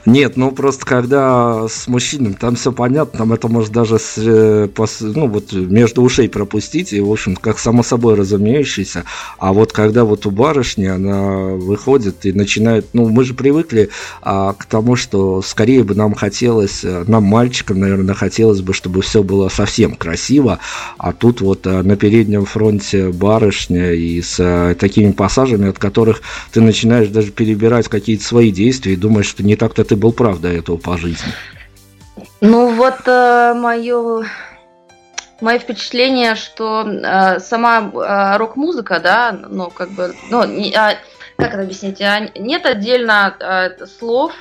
Нет, 0.06 0.38
ну 0.38 0.51
просто 0.51 0.86
когда 0.86 1.67
с 1.67 1.88
мужчинами, 1.88 2.34
там 2.34 2.56
все 2.56 2.71
понятно, 2.71 3.19
там 3.19 3.34
это 3.34 3.47
может 3.47 3.71
даже 3.71 3.97
с, 3.97 4.13
э, 4.17 4.67
ну, 5.01 5.28
вот 5.28 5.51
между 5.51 6.04
ушей 6.04 6.30
пропустить, 6.30 6.93
и, 6.93 7.01
в 7.01 7.12
общем, 7.12 7.36
как 7.36 7.58
само 7.58 7.82
собой 7.82 8.13
разумеющееся. 8.13 9.04
А 9.39 9.51
вот 9.51 9.71
когда 9.71 10.06
вот 10.06 10.28
у 10.28 10.32
барышни 10.32 10.86
она 10.86 11.56
выходит 11.56 12.25
и 12.25 12.34
начинает, 12.34 12.88
ну, 12.93 13.10
мы 13.10 13.23
же 13.23 13.34
привыкли 13.34 13.89
а, 14.21 14.54
к 14.54 14.65
тому, 14.65 14.95
что 14.95 15.41
скорее 15.41 15.84
бы 15.84 15.95
нам 15.95 16.13
хотелось, 16.13 16.84
э, 16.84 17.04
нам, 17.08 17.23
мальчикам, 17.23 17.79
наверное, 17.79 18.13
хотелось 18.13 18.62
бы, 18.62 18.73
чтобы 18.73 19.02
все 19.02 19.23
было 19.23 19.50
совсем 19.50 19.96
красиво, 19.96 20.60
а 21.00 21.13
тут 21.13 21.42
вот 21.42 21.65
а, 21.65 21.81
на 21.81 21.96
переднем 21.96 22.46
фронте 22.46 23.10
барышня 23.10 23.94
и 23.94 24.21
с 24.21 24.37
а, 24.40 24.75
такими 24.75 25.12
пассажами, 25.12 25.69
от 25.69 25.79
которых 25.79 26.21
ты 26.52 26.62
начинаешь 26.62 27.08
даже 27.08 27.31
перебирать 27.31 27.87
какие-то 27.87 28.23
свои 28.23 28.52
действия 28.52 28.94
и 28.94 28.98
думаешь, 28.98 29.25
что 29.27 29.44
не 29.44 29.54
так-то 29.56 29.83
ты 29.83 29.95
был 29.95 30.12
прав 30.12 30.39
до 30.39 30.49
этого 30.49 30.77
по 30.77 30.97
жизни. 30.97 31.31
Ну 32.41 32.73
вот 32.75 33.08
э, 33.08 33.53
мое 33.56 34.25
мое 35.41 35.60
впечатление, 35.60 36.35
что 36.35 36.85
э, 36.87 37.39
сама 37.39 37.91
э, 37.93 38.37
рок-музыка, 38.37 38.99
да, 38.99 39.31
ну 39.31 39.69
как 39.69 39.89
бы, 39.91 40.15
ну 40.29 40.45
не, 40.45 40.73
а, 40.73 40.97
как 41.37 41.53
это 41.53 41.62
объяснить, 41.63 42.01
а, 42.01 42.29
нет 42.35 42.65
отдельно 42.65 43.35
э, 43.39 43.85
слов, 43.85 44.33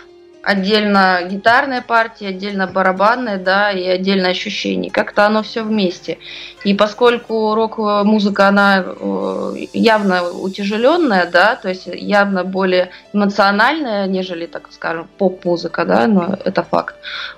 отдельно 0.45 1.21
гитарная 1.29 1.83
партия, 1.83 2.29
отдельно 2.29 2.67
барабанная, 2.67 3.39
да, 3.39 3.71
и 3.71 3.87
отдельно 3.87 4.29
ощущений. 4.29 4.91
Как-то 4.91 5.27
оно 5.27 5.43
все 5.43 5.63
вместе. 5.63 6.19
И 6.65 6.73
поскольку 6.75 7.55
рок-музыка, 7.55 8.49
она 8.49 8.85
э, 8.87 9.55
явно 9.75 10.31
утяжеленная, 10.31 11.27
да, 11.31 11.57
то 11.57 11.69
есть 11.69 11.87
явно 11.87 12.43
более 12.43 12.89
эмоциональная, 13.13 14.07
нежели, 14.07 14.47
так 14.47 14.69
скажем, 14.73 15.07
поп-музыка, 15.19 15.85
да, 15.85 16.07
но 16.07 16.39
это 16.43 16.63
факт. 16.63 16.95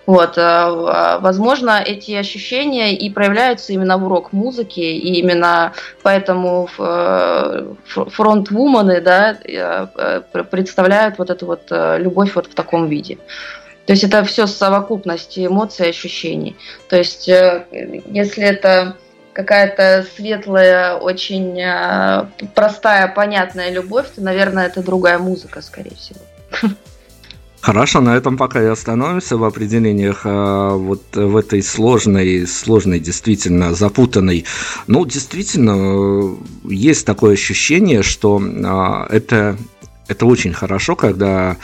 Вот, 0.07 0.38
э, 0.38 1.18
возможно, 1.20 1.82
эти 1.84 2.12
ощущения 2.12 2.94
и 2.94 3.11
проявляются 3.11 3.72
именно 3.72 3.98
в 3.98 4.07
рок-музыке, 4.07 4.92
и 4.92 5.18
именно 5.18 5.72
поэтому 6.02 6.68
э, 6.78 7.74
фронт-вуманы, 7.86 9.00
да, 9.00 9.36
представляют 10.50 11.18
вот 11.18 11.30
эту 11.30 11.46
вот 11.46 11.62
любовь 11.70 12.34
вот 12.36 12.46
в 12.46 12.54
таком 12.54 12.86
виде. 12.86 12.95
То 13.03 13.92
есть 13.92 14.05
это 14.05 14.24
все 14.24 14.47
совокупность 14.47 15.38
эмоций 15.38 15.86
и 15.86 15.90
ощущений. 15.90 16.57
То 16.88 16.97
есть 16.97 17.28
если 17.28 18.42
это 18.42 18.97
какая-то 19.36 20.07
светлая, 20.16 20.97
очень 20.97 21.61
э, 21.61 22.24
простая, 22.55 23.07
понятная 23.09 23.70
любовь, 23.70 24.07
то, 24.14 24.22
наверное, 24.22 24.66
это 24.66 24.82
другая 24.82 25.18
музыка, 25.18 25.61
скорее 25.61 25.94
всего. 25.94 26.20
Хорошо, 27.61 28.01
на 28.01 28.16
этом 28.16 28.38
пока 28.38 28.62
и 28.62 28.66
остановимся 28.66 29.36
в 29.36 29.44
определениях 29.44 30.22
э, 30.24 30.70
вот 30.74 31.03
в 31.14 31.36
этой 31.36 31.62
сложной, 31.62 32.47
сложной, 32.47 32.99
действительно 32.99 33.74
запутанной. 33.74 34.47
Ну, 34.86 35.05
действительно, 35.05 35.76
э, 35.76 36.36
есть 36.70 37.05
такое 37.05 37.34
ощущение, 37.34 38.03
что 38.03 38.40
это, 39.11 39.59
это 40.09 40.26
очень 40.26 40.55
хорошо, 40.55 40.97
когда 40.97 41.59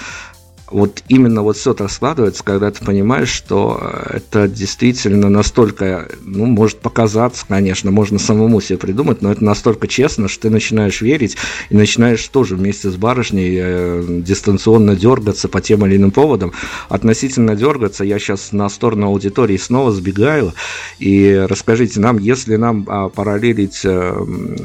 вот 0.73 1.03
именно 1.09 1.43
вот 1.43 1.57
все 1.57 1.75
так 1.75 1.91
складывается, 1.91 2.43
когда 2.43 2.71
ты 2.71 2.85
понимаешь, 2.85 3.29
что 3.29 3.79
э, 3.81 4.17
это 4.17 4.49
действительно 4.49 5.29
настолько, 5.29 6.09
ну, 6.23 6.47
может 6.47 6.79
показаться, 6.79 7.45
конечно, 7.47 7.91
можно 7.91 8.19
самому 8.19 8.61
себе 8.61 8.79
придумать, 8.79 9.23
но 9.23 9.31
это 9.33 9.45
настолько 9.45 9.87
честно, 9.87 10.29
что 10.29 10.43
ты 10.43 10.51
начинаешь 10.51 11.01
верить 11.01 11.37
и 11.71 11.77
начинаешь 11.77 12.27
тоже 12.29 12.57
вместе 12.57 12.91
с 12.91 12.97
барышней 12.97 13.57
э, 13.61 14.05
дистанционно 14.23 14.97
дергаться 14.97 15.49
по 15.49 15.61
тем 15.61 15.87
или 15.87 15.97
иным 15.97 16.11
поводам. 16.11 16.53
Относительно 16.89 17.55
дергаться, 17.55 18.05
я 18.05 18.19
сейчас 18.19 18.53
на 18.53 18.69
сторону 18.69 19.09
аудитории 19.09 19.57
снова 19.57 19.93
сбегаю, 19.93 20.55
и 20.99 21.47
расскажите 21.49 22.01
нам, 22.01 22.19
если 22.19 22.57
нам 22.57 22.87
а, 22.89 23.09
параллелить 23.09 23.81
э, 23.85 24.15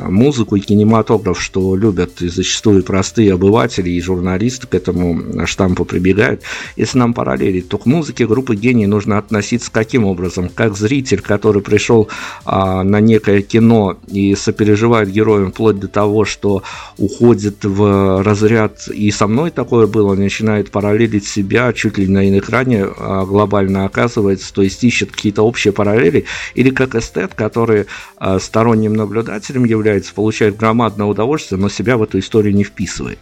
музыку 0.07 0.55
и 0.55 0.61
кинематограф, 0.61 1.41
что 1.41 1.75
любят 1.75 2.21
и 2.21 2.29
зачастую 2.29 2.83
простые 2.83 3.33
обыватели 3.33 3.89
и 3.89 4.01
журналисты 4.01 4.67
к 4.67 4.75
этому 4.75 5.45
штампу 5.45 5.85
прибегают. 5.97 6.41
Если 6.75 6.99
нам 6.99 7.13
параллелить, 7.13 7.69
то 7.69 7.77
к 7.77 7.85
музыке 7.85 8.27
группы 8.27 8.55
«Гений» 8.55 8.85
нужно 8.85 9.17
относиться 9.17 9.71
каким 9.71 10.05
образом? 10.05 10.49
Как 10.49 10.75
зритель, 10.75 11.21
который 11.21 11.61
пришел 11.61 12.07
а, 12.45 12.83
на 12.83 12.99
некое 12.99 13.41
кино 13.41 13.97
и 14.07 14.35
сопереживает 14.35 15.09
героям 15.09 15.51
вплоть 15.51 15.79
до 15.79 15.87
того, 15.87 16.25
что 16.25 16.63
уходит 16.97 17.65
в 17.65 18.23
разряд, 18.23 18.87
и 18.87 19.09
со 19.11 19.27
мной 19.27 19.49
такое 19.49 19.87
было, 19.87 20.13
начинает 20.13 20.69
параллелить 20.69 21.25
себя 21.25 21.73
чуть 21.73 21.97
ли 21.97 22.07
на 22.07 22.37
экране 22.37 22.85
а, 22.85 23.25
глобально 23.25 23.85
оказывается, 23.85 24.53
то 24.53 24.61
есть 24.61 24.83
ищет 24.83 25.11
какие-то 25.11 25.41
общие 25.41 25.71
параллели, 25.73 26.25
или 26.53 26.69
как 26.69 26.95
эстет, 26.95 27.33
который 27.33 27.85
а, 28.17 28.39
сторонним 28.39 28.93
наблюдателем 28.93 29.65
является, 29.65 30.13
получает 30.13 30.57
громадное 30.57 31.07
удовольствие, 31.07 31.59
но 31.59 31.69
себя 31.69 31.97
в 31.97 32.03
эту 32.03 32.19
историю 32.19 32.53
не 32.53 32.63
вписывает. 32.63 33.19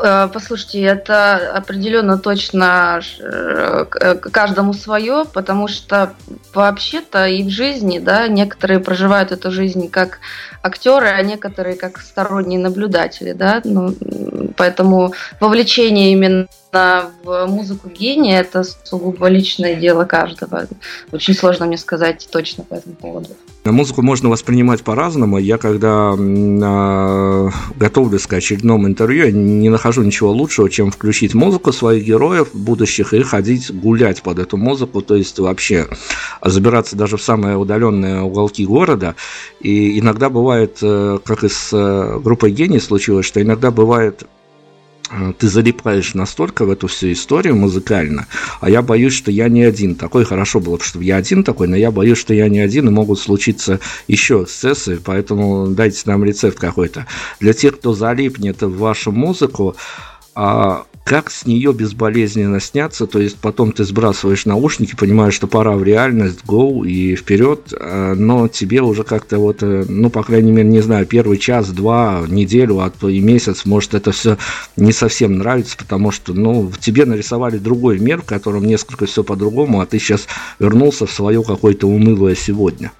Э, 0.00 0.28
послушайте, 0.32 0.82
это 0.82 1.52
определенно 1.54 2.18
точно 2.18 3.00
э, 3.20 3.84
каждому 4.32 4.72
свое, 4.72 5.24
потому 5.32 5.68
что 5.68 6.14
вообще-то 6.54 7.26
и 7.26 7.42
в 7.42 7.50
жизни, 7.50 7.98
да, 7.98 8.28
некоторые 8.28 8.80
проживают 8.80 9.32
эту 9.32 9.50
жизнь 9.50 9.90
как 9.90 10.20
актеры, 10.62 11.08
а 11.08 11.22
некоторые 11.22 11.76
как 11.76 11.98
сторонние 11.98 12.58
наблюдатели, 12.58 13.32
да, 13.32 13.60
ну, 13.64 13.94
поэтому 14.56 15.12
вовлечение 15.40 16.12
именно 16.12 16.48
в 17.22 17.46
музыку 17.46 17.88
гения 17.88 18.40
это 18.40 18.64
сугубо 18.84 19.26
личное 19.28 19.74
дело 19.74 20.04
каждого. 20.04 20.66
Очень 21.10 21.34
сложно 21.34 21.66
мне 21.66 21.76
сказать 21.76 22.28
точно 22.30 22.64
по 22.64 22.74
этому 22.74 22.94
поводу. 22.94 23.36
Музыку 23.64 24.02
можно 24.02 24.28
воспринимать 24.28 24.82
по-разному. 24.82 25.38
Я 25.38 25.56
когда 25.56 26.16
э, 26.18 27.50
готовлюсь 27.76 28.26
к 28.26 28.32
очередному 28.32 28.88
интервью, 28.88 29.26
я 29.26 29.30
не 29.30 29.68
нахожу 29.68 30.02
ничего 30.02 30.32
лучшего, 30.32 30.68
чем 30.68 30.90
включить 30.90 31.32
музыку 31.32 31.72
своих 31.72 32.04
героев 32.04 32.48
будущих 32.54 33.14
и 33.14 33.22
ходить 33.22 33.72
гулять 33.72 34.22
под 34.22 34.40
эту 34.40 34.56
музыку, 34.56 35.00
то 35.00 35.14
есть 35.14 35.38
вообще 35.38 35.86
забираться 36.44 36.96
даже 36.96 37.16
в 37.16 37.22
самые 37.22 37.56
удаленные 37.56 38.22
уголки 38.22 38.66
города. 38.66 39.14
И 39.60 40.00
иногда 40.00 40.28
бывает, 40.28 40.78
э, 40.82 41.18
как 41.24 41.44
и 41.44 41.48
с 41.48 41.70
э, 41.72 42.18
группой 42.18 42.50
«Гений» 42.50 42.80
случилось, 42.80 43.26
что 43.26 43.40
иногда 43.40 43.70
бывает 43.70 44.24
ты 45.38 45.48
залипаешь 45.48 46.14
настолько 46.14 46.64
в 46.64 46.70
эту 46.70 46.86
всю 46.86 47.12
историю 47.12 47.56
музыкально, 47.56 48.26
а 48.60 48.70
я 48.70 48.82
боюсь, 48.82 49.14
что 49.14 49.30
я 49.30 49.48
не 49.48 49.62
один 49.62 49.94
такой. 49.94 50.24
Хорошо 50.24 50.60
было 50.60 50.76
бы, 50.76 50.84
чтобы 50.84 51.04
я 51.04 51.16
один 51.16 51.44
такой, 51.44 51.68
но 51.68 51.76
я 51.76 51.90
боюсь, 51.90 52.18
что 52.18 52.34
я 52.34 52.48
не 52.48 52.60
один, 52.60 52.88
и 52.88 52.90
могут 52.90 53.18
случиться 53.18 53.80
еще 54.08 54.42
эксцессы, 54.42 55.00
поэтому 55.04 55.68
дайте 55.68 56.02
нам 56.06 56.24
рецепт 56.24 56.58
какой-то. 56.58 57.06
Для 57.40 57.52
тех, 57.52 57.78
кто 57.78 57.94
залипнет 57.94 58.62
в 58.62 58.78
вашу 58.78 59.12
музыку, 59.12 59.76
а 60.34 60.84
как 61.04 61.30
с 61.30 61.46
нее 61.46 61.72
безболезненно 61.72 62.60
сняться, 62.60 63.06
то 63.06 63.18
есть 63.18 63.36
потом 63.36 63.72
ты 63.72 63.84
сбрасываешь 63.84 64.46
наушники, 64.46 64.94
понимаешь, 64.94 65.34
что 65.34 65.46
пора 65.46 65.72
в 65.72 65.82
реальность, 65.82 66.40
go 66.46 66.86
и 66.86 67.16
вперед, 67.16 67.72
э, 67.72 68.14
но 68.14 68.48
тебе 68.48 68.82
уже 68.82 69.02
как-то 69.02 69.38
вот, 69.38 69.62
э, 69.62 69.84
ну, 69.88 70.10
по 70.10 70.22
крайней 70.22 70.52
мере, 70.52 70.68
не 70.68 70.80
знаю, 70.80 71.06
первый 71.06 71.38
час, 71.38 71.70
два, 71.70 72.24
неделю, 72.28 72.80
а 72.80 72.90
то 72.90 73.08
и 73.08 73.20
месяц, 73.20 73.64
может, 73.64 73.94
это 73.94 74.12
все 74.12 74.38
не 74.76 74.92
совсем 74.92 75.38
нравится, 75.38 75.76
потому 75.76 76.12
что, 76.12 76.34
ну, 76.34 76.70
тебе 76.80 77.04
нарисовали 77.04 77.58
другой 77.58 77.98
мир, 77.98 78.22
в 78.22 78.26
котором 78.26 78.64
несколько 78.64 79.06
все 79.06 79.24
по-другому, 79.24 79.80
а 79.80 79.86
ты 79.86 79.98
сейчас 79.98 80.28
вернулся 80.58 81.06
в 81.06 81.12
свое 81.12 81.42
какое-то 81.42 81.88
унылое 81.88 82.36
сегодня. 82.36 82.92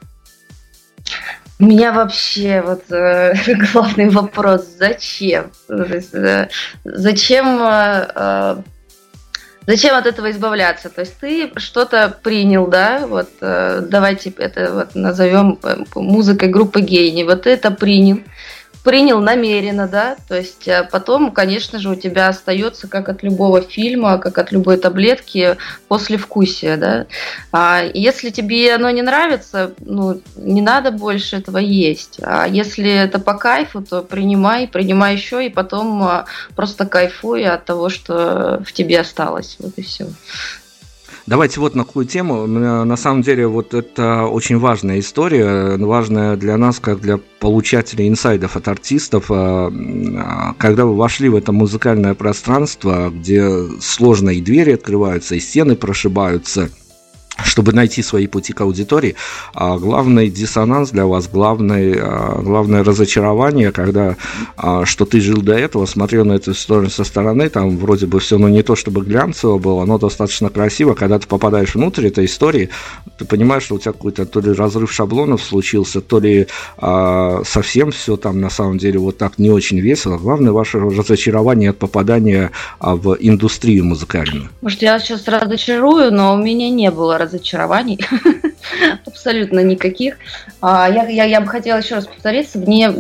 У 1.63 1.65
меня 1.65 1.93
вообще 1.93 2.61
вот 2.61 2.91
э, 2.91 3.35
главный 3.73 4.09
вопрос, 4.09 4.67
зачем? 4.81 5.53
э, 5.69 6.49
зачем, 6.83 7.63
э, 7.63 8.09
э, 8.17 8.57
зачем 9.69 9.95
от 9.95 10.07
этого 10.07 10.33
избавляться? 10.33 10.89
То 10.89 11.03
есть 11.03 11.17
ты 11.21 11.53
что-то 11.55 12.19
принял, 12.21 12.67
да, 12.67 13.07
вот 13.07 13.29
э, 13.41 13.81
давайте 13.89 14.31
это 14.39 14.75
вот 14.75 14.97
назовем 14.97 15.61
э, 15.63 15.77
музыкой 15.95 16.49
группы 16.49 16.81
гений, 16.81 17.23
вот 17.23 17.47
это 17.47 17.71
принял, 17.71 18.19
принял 18.83 19.21
намеренно, 19.21 19.87
да, 19.87 20.17
то 20.29 20.37
есть 20.37 20.67
э, 20.67 20.89
потом, 20.91 21.31
конечно 21.31 21.79
же, 21.79 21.91
у 21.91 21.95
тебя 21.95 22.29
остается, 22.29 22.89
как 22.89 23.09
от 23.09 23.23
любого 23.23 23.61
фильма, 23.61 24.19
как 24.19 24.39
от 24.39 24.51
любой 24.51 24.77
таблетки, 24.77 25.57
послевкусие, 25.89 26.77
да. 26.77 27.07
А 27.53 27.83
если 27.95 28.31
тебе 28.31 28.75
оно 28.75 28.91
не 28.91 29.03
нравится, 29.03 29.73
ну, 29.81 30.21
не 30.37 30.63
надо 30.63 30.91
больше 30.91 31.37
этого 31.37 31.59
есть. 31.59 32.19
А 32.23 32.47
если 32.47 32.91
это 32.91 33.19
по 33.21 33.35
кайфу, 33.35 33.83
то 33.83 34.03
принимай, 34.03 34.67
принимай 34.67 35.15
еще, 35.15 35.47
и 35.47 35.51
потом 35.51 36.03
э, 36.05 36.25
просто 36.57 36.85
кайфуй 36.85 37.45
от 37.45 37.65
того, 37.65 37.89
что 37.89 38.63
в 38.67 38.73
тебе 38.73 39.01
осталось. 39.01 39.57
Вот 39.61 39.75
и 39.77 39.83
все. 39.83 40.07
Давайте 41.27 41.61
вот 41.61 41.75
на 41.75 41.85
какую 41.85 42.07
тему. 42.07 42.47
На 42.47 42.97
самом 42.97 43.23
деле 43.23 43.47
вот 43.47 43.75
это 43.75 44.25
очень 44.25 44.59
важная 44.59 44.99
история, 44.99 45.77
важная 45.77 46.37
для 46.37 46.57
нас, 46.57 46.81
как 46.81 47.01
для 47.01 47.19
получателей 47.39 48.09
инсайдов 48.09 48.57
от 48.57 48.67
артистов. 48.69 49.27
А, 49.31 49.71
а, 49.71 50.55
когда 50.59 50.85
вы 50.85 50.97
вошли 50.97 51.29
в 51.29 51.37
это 51.37 51.53
музыкальное 51.53 52.15
пространство, 52.15 53.11
где 53.11 53.49
сложно 53.81 54.31
и 54.31 54.41
двери 54.41 54.73
открываются, 54.73 55.35
и 55.35 55.41
стены 55.41 55.77
прошибаются– 55.77 56.71
чтобы 57.45 57.73
найти 57.73 58.03
свои 58.03 58.27
пути 58.27 58.53
к 58.53 58.61
аудитории. 58.61 59.17
А 59.55 59.79
главный 59.79 60.29
диссонанс 60.29 60.91
для 60.91 61.07
вас, 61.07 61.29
главный, 61.29 61.95
а, 61.99 62.41
главное 62.43 62.85
разочарование, 62.85 63.73
когда 63.73 64.17
а, 64.57 64.85
что 64.85 65.05
ты 65.05 65.21
жил 65.21 65.43
до 65.43 65.55
этого, 65.55 65.87
смотрел 65.87 66.25
на 66.25 66.35
эту 66.35 66.53
историю 66.53 66.91
со 66.91 67.05
стороны, 67.05 67.49
там 67.49 67.79
вроде 67.79 68.07
бы 68.07 68.21
все, 68.21 68.39
ну 68.39 68.49
не 68.49 68.63
то 68.63 68.77
чтобы 68.77 69.03
глянцево 69.03 69.59
было, 69.59 69.85
но 69.85 69.99
достаточно 69.99 70.51
красиво, 70.51 70.95
когда 70.95 71.19
ты 71.19 71.27
попадаешь 71.27 71.75
внутрь 71.75 72.07
этой 72.07 72.27
истории, 72.27 72.71
ты 73.19 73.25
понимаешь, 73.25 73.65
что 73.65 73.77
у 73.77 73.79
тебя 73.79 73.93
какой-то 73.93 74.27
то 74.27 74.41
ли 74.41 74.53
разрыв 74.53 74.93
шаблонов 74.93 75.43
случился, 75.43 76.01
то 76.01 76.21
ли 76.21 76.47
а, 76.79 77.43
совсем 77.45 77.91
все 77.91 78.17
там 78.17 78.41
на 78.41 78.51
самом 78.51 78.79
деле 78.79 78.99
вот 78.99 79.19
так 79.19 79.39
не 79.39 79.51
очень 79.51 79.81
весело. 79.81 80.19
Главное 80.19 80.53
ваше 80.53 80.79
разочарование 80.79 81.71
от 81.71 81.79
попадания 81.79 82.51
а, 82.79 82.95
в 82.97 83.17
индустрию 83.19 83.85
музыкальную. 83.85 84.49
Может, 84.61 84.83
я 84.83 84.99
сейчас 84.99 85.27
разочарую, 85.27 86.13
но 86.13 86.35
у 86.35 86.37
меня 86.37 86.71
не 86.71 86.91
было 86.91 87.19
разочарований, 87.23 87.99
абсолютно 89.07 89.61
никаких. 89.61 90.19
А, 90.61 90.89
я, 90.89 91.09
я, 91.09 91.25
я 91.25 91.41
бы 91.41 91.47
хотела 91.47 91.79
еще 91.79 91.97
раз 91.97 92.07
повториться, 92.07 92.59
мне, 92.59 92.91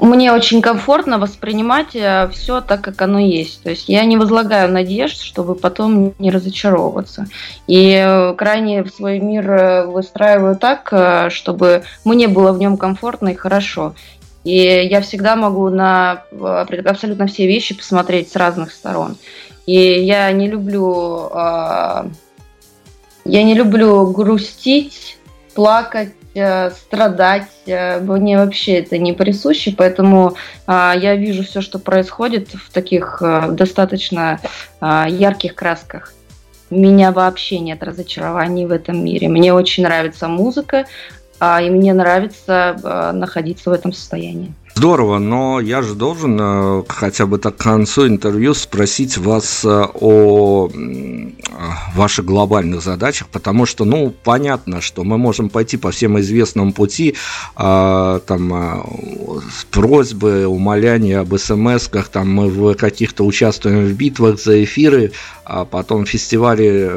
мне 0.00 0.32
очень 0.32 0.62
комфортно 0.62 1.18
воспринимать 1.18 1.94
э, 1.94 2.28
все 2.32 2.60
так, 2.60 2.80
как 2.82 3.00
оно 3.02 3.18
есть. 3.18 3.62
То 3.62 3.70
есть 3.70 3.88
я 3.88 4.04
не 4.04 4.16
возлагаю 4.16 4.70
надежд, 4.70 5.20
чтобы 5.20 5.54
потом 5.54 6.14
не 6.18 6.30
разочаровываться. 6.30 7.26
И 7.66 7.92
э, 7.92 8.34
крайне 8.36 8.84
свой 8.86 9.20
мир 9.20 9.50
э, 9.50 9.86
выстраиваю 9.86 10.56
так, 10.56 10.92
чтобы 11.30 11.84
мне 12.04 12.28
было 12.28 12.52
в 12.52 12.58
нем 12.58 12.76
комфортно 12.76 13.28
и 13.28 13.34
хорошо. 13.34 13.94
И 14.44 14.54
я 14.54 15.00
всегда 15.00 15.34
могу 15.34 15.68
на 15.70 16.22
абсолютно 16.84 17.26
все 17.26 17.46
вещи 17.46 17.76
посмотреть 17.76 18.30
с 18.30 18.36
разных 18.36 18.72
сторон. 18.72 19.16
И 19.66 19.74
я 19.74 20.30
не 20.30 20.48
люблю 20.48 21.28
я 23.28 23.42
не 23.42 23.54
люблю 23.54 24.06
грустить, 24.10 25.18
плакать, 25.54 26.14
э, 26.34 26.70
страдать. 26.70 27.48
Э, 27.66 28.00
мне 28.00 28.38
вообще 28.38 28.74
это 28.74 28.98
не 28.98 29.12
присуще, 29.12 29.74
поэтому 29.76 30.36
а, 30.66 30.94
я 30.96 31.16
вижу 31.16 31.42
все, 31.42 31.60
что 31.60 31.78
происходит 31.78 32.48
в 32.50 32.70
таких 32.72 33.18
э, 33.20 33.48
достаточно 33.50 34.40
а, 34.80 35.08
ярких 35.08 35.54
красках. 35.54 36.12
Меня 36.70 37.12
вообще 37.12 37.58
нет 37.58 37.82
разочарований 37.82 38.66
в 38.66 38.72
этом 38.72 39.04
мире. 39.04 39.28
Мне 39.28 39.54
очень 39.54 39.84
нравится 39.84 40.28
музыка, 40.28 40.86
а, 41.38 41.62
и 41.62 41.70
мне 41.70 41.94
нравится 41.94 43.12
находиться 43.14 43.70
в 43.70 43.72
этом 43.72 43.92
состоянии. 43.92 44.52
Здорово, 44.74 45.18
но 45.18 45.60
я 45.60 45.80
же 45.80 45.94
должен 45.94 46.84
хотя 46.88 47.24
бы 47.24 47.38
так 47.38 47.56
к 47.56 47.62
концу 47.62 48.08
интервью 48.08 48.52
спросить 48.52 49.16
вас 49.16 49.64
о 49.64 50.68
ваших 51.96 52.24
глобальных 52.24 52.82
задачах, 52.82 53.28
потому 53.28 53.66
что, 53.66 53.84
ну, 53.84 54.14
понятно, 54.24 54.80
что 54.80 55.04
мы 55.04 55.18
можем 55.18 55.48
пойти 55.48 55.76
по 55.76 55.90
всем 55.90 56.18
известному 56.20 56.72
пути, 56.72 57.14
э, 57.56 58.20
там, 58.26 58.86
просьбы, 59.70 60.46
умоляния 60.46 61.20
об 61.20 61.34
смс-ках, 61.36 62.08
там, 62.08 62.32
мы 62.32 62.48
в 62.48 62.74
каких-то 62.74 63.24
участвуем 63.24 63.86
в 63.86 63.92
битвах 63.92 64.40
за 64.40 64.62
эфиры, 64.64 65.12
а 65.44 65.64
потом 65.64 66.06
фестивали 66.06 66.90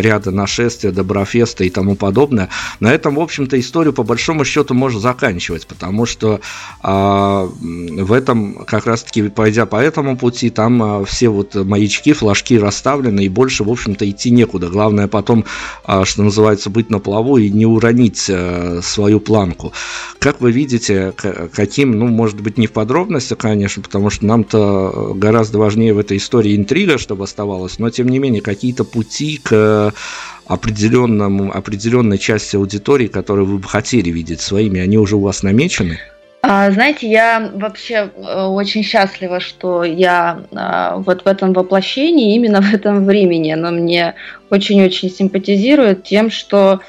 ряда 0.00 0.30
нашествия, 0.30 0.90
Доброфеста 0.90 1.64
и 1.64 1.70
тому 1.70 1.94
подобное. 1.94 2.48
На 2.80 2.92
этом, 2.92 3.14
в 3.14 3.20
общем-то, 3.20 3.58
историю 3.58 3.92
по 3.92 4.02
большому 4.02 4.44
счету 4.44 4.74
можно 4.74 4.98
заканчивать, 4.98 5.66
потому 5.66 6.06
что 6.06 6.40
а, 6.82 7.48
в 7.60 8.12
этом, 8.12 8.64
как 8.64 8.86
раз-таки, 8.86 9.28
пойдя 9.28 9.66
по 9.66 9.76
этому 9.76 10.16
пути, 10.16 10.50
там 10.50 10.82
а, 10.82 11.04
все 11.04 11.28
вот 11.28 11.54
маячки, 11.54 12.12
флажки 12.12 12.58
расставлены, 12.58 13.24
и 13.24 13.28
больше, 13.28 13.62
в 13.62 13.70
общем-то, 13.86 14.08
идти 14.10 14.30
некуда. 14.30 14.68
Главное 14.68 15.06
потом, 15.06 15.44
а, 15.84 16.04
что 16.04 16.22
называется, 16.22 16.70
быть 16.70 16.90
на 16.90 16.98
плаву 16.98 17.36
и 17.36 17.50
не 17.50 17.66
уронить 17.66 18.26
а, 18.28 18.80
свою 18.82 19.20
планку. 19.20 19.72
Как 20.18 20.40
вы 20.40 20.50
видите, 20.50 21.12
каким, 21.52 21.92
ну, 21.92 22.06
может 22.08 22.40
быть, 22.40 22.58
не 22.58 22.66
в 22.66 22.72
подробностях, 22.72 23.38
конечно, 23.38 23.82
потому 23.82 24.10
что 24.10 24.26
нам-то 24.26 25.12
гораздо 25.14 25.58
важнее 25.58 25.94
в 25.94 25.98
этой 25.98 26.16
истории 26.16 26.56
интрига, 26.56 26.98
чтобы 26.98 27.24
оставалось, 27.24 27.78
но, 27.78 27.90
тем 27.90 28.08
не 28.08 28.18
менее, 28.18 28.42
какие-то 28.42 28.84
пути 28.84 29.40
к 29.42 29.92
определенному, 30.46 31.56
определенной 31.56 32.18
части 32.18 32.56
аудитории, 32.56 33.06
которую 33.06 33.46
вы 33.46 33.58
бы 33.58 33.68
хотели 33.68 34.10
видеть 34.10 34.40
своими, 34.40 34.80
они 34.80 34.98
уже 34.98 35.16
у 35.16 35.20
вас 35.20 35.42
намечены? 35.42 35.98
А, 36.48 36.70
знаете, 36.70 37.08
я 37.08 37.50
вообще 37.54 38.08
э, 38.14 38.44
очень 38.44 38.84
счастлива, 38.84 39.40
что 39.40 39.82
я 39.82 40.44
а, 40.54 40.96
вот 40.98 41.24
в 41.24 41.26
этом 41.26 41.52
воплощении, 41.52 42.36
именно 42.36 42.60
в 42.62 42.72
этом 42.72 43.04
времени. 43.04 43.50
Оно 43.50 43.72
мне 43.72 44.14
очень-очень 44.48 45.10
симпатизирует 45.10 46.04
тем, 46.04 46.30
что 46.30 46.80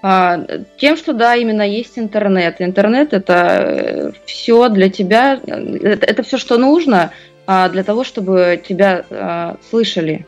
а, 0.00 0.46
тем, 0.78 0.96
что 0.96 1.12
да, 1.12 1.34
именно 1.34 1.62
есть 1.62 1.98
интернет. 1.98 2.60
Интернет 2.60 3.12
это 3.12 3.32
э, 3.34 4.12
все 4.26 4.68
для 4.68 4.88
тебя, 4.88 5.40
это, 5.44 6.06
это 6.06 6.22
все, 6.22 6.38
что 6.38 6.56
нужно 6.56 7.10
для 7.46 7.82
того, 7.82 8.04
чтобы 8.04 8.62
тебя 8.64 9.56
слышали. 9.70 10.24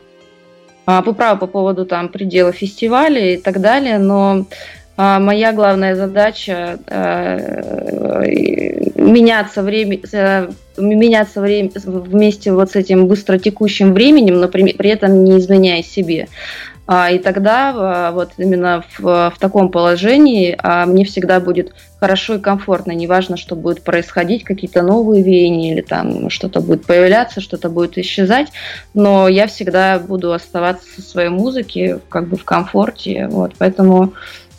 Вы 0.85 1.13
правы 1.13 1.39
по 1.39 1.47
поводу 1.47 1.85
там 1.85 2.09
предела 2.09 2.51
фестиваля 2.51 3.35
и 3.35 3.37
так 3.37 3.61
далее, 3.61 3.97
но 3.97 4.45
моя 4.97 5.53
главная 5.53 5.95
задача 5.95 6.79
э, 6.87 7.93
меняться, 8.95 9.63
время, 9.63 9.99
э, 10.11 10.49
меняться 10.77 11.41
время, 11.41 11.71
вместе 11.75 12.51
вот 12.51 12.71
с 12.71 12.75
этим 12.75 13.07
быстротекущим 13.07 13.93
временем, 13.93 14.39
но 14.39 14.47
при, 14.47 14.73
при 14.73 14.89
этом 14.89 15.23
не 15.23 15.39
изменяя 15.39 15.83
себе. 15.83 16.27
А, 16.85 17.09
и 17.11 17.17
тогда 17.17 17.73
а, 17.73 18.11
вот 18.11 18.31
именно 18.37 18.83
в, 18.97 19.31
в 19.33 19.39
таком 19.39 19.69
положении 19.69 20.55
а, 20.61 20.85
мне 20.85 21.05
всегда 21.05 21.39
будет 21.39 21.73
хорошо 21.99 22.35
и 22.35 22.39
комфортно. 22.39 22.91
Неважно, 22.91 23.37
что 23.37 23.55
будет 23.55 23.83
происходить, 23.83 24.43
какие-то 24.43 24.81
новые 24.81 25.23
веяния 25.23 25.73
или 25.73 25.81
там 25.81 26.29
что-то 26.29 26.59
будет 26.59 26.85
появляться, 26.85 27.39
что-то 27.39 27.69
будет 27.69 27.97
исчезать, 27.97 28.49
но 28.93 29.29
я 29.29 29.47
всегда 29.47 29.97
буду 29.97 30.33
оставаться 30.33 30.85
со 30.93 31.01
своей 31.01 31.29
музыки 31.29 31.99
как 32.09 32.27
бы 32.27 32.35
в 32.35 32.43
комфорте. 32.43 33.27
Вот, 33.31 33.53
поэтому 33.57 34.13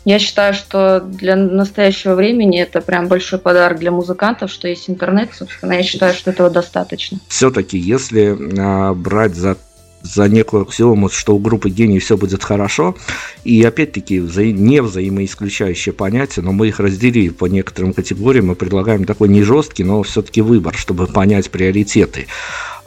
я 0.05 0.19
считаю, 0.19 0.53
что 0.53 0.99
для 0.99 1.35
настоящего 1.35 2.15
времени 2.15 2.61
это 2.61 2.79
прям 2.79 3.07
большой 3.07 3.39
подарок 3.39 3.79
для 3.79 3.91
музыкантов, 3.91 4.51
что 4.51 4.67
есть 4.67 4.89
интернет, 4.89 5.31
собственно, 5.33 5.73
я 5.73 5.83
считаю, 5.83 6.13
что 6.13 6.29
этого 6.29 6.49
достаточно. 6.49 7.19
Все-таки, 7.27 7.77
если 7.77 8.37
а, 8.57 8.93
брать 8.93 9.35
за 9.35 9.57
за 10.05 10.29
некую 10.29 10.61
аксиому, 10.63 11.09
что 11.09 11.35
у 11.35 11.39
группы 11.39 11.71
гений 11.71 11.97
все 11.97 12.15
будет 12.15 12.43
хорошо. 12.43 12.95
И 13.43 13.63
опять-таки 13.63 14.19
вза- 14.19 14.51
не 14.51 14.79
взаимоисключающие 14.81 15.93
понятия, 15.93 16.41
но 16.41 16.51
мы 16.51 16.67
их 16.67 16.79
разделили 16.79 17.29
по 17.29 17.45
некоторым 17.45 17.91
категориям 17.91 18.51
и 18.51 18.55
предлагаем 18.55 19.05
такой 19.05 19.29
не 19.29 19.41
жесткий, 19.41 19.83
но 19.83 20.03
все-таки 20.03 20.41
выбор, 20.41 20.75
чтобы 20.75 21.07
понять 21.07 21.49
приоритеты. 21.49 22.27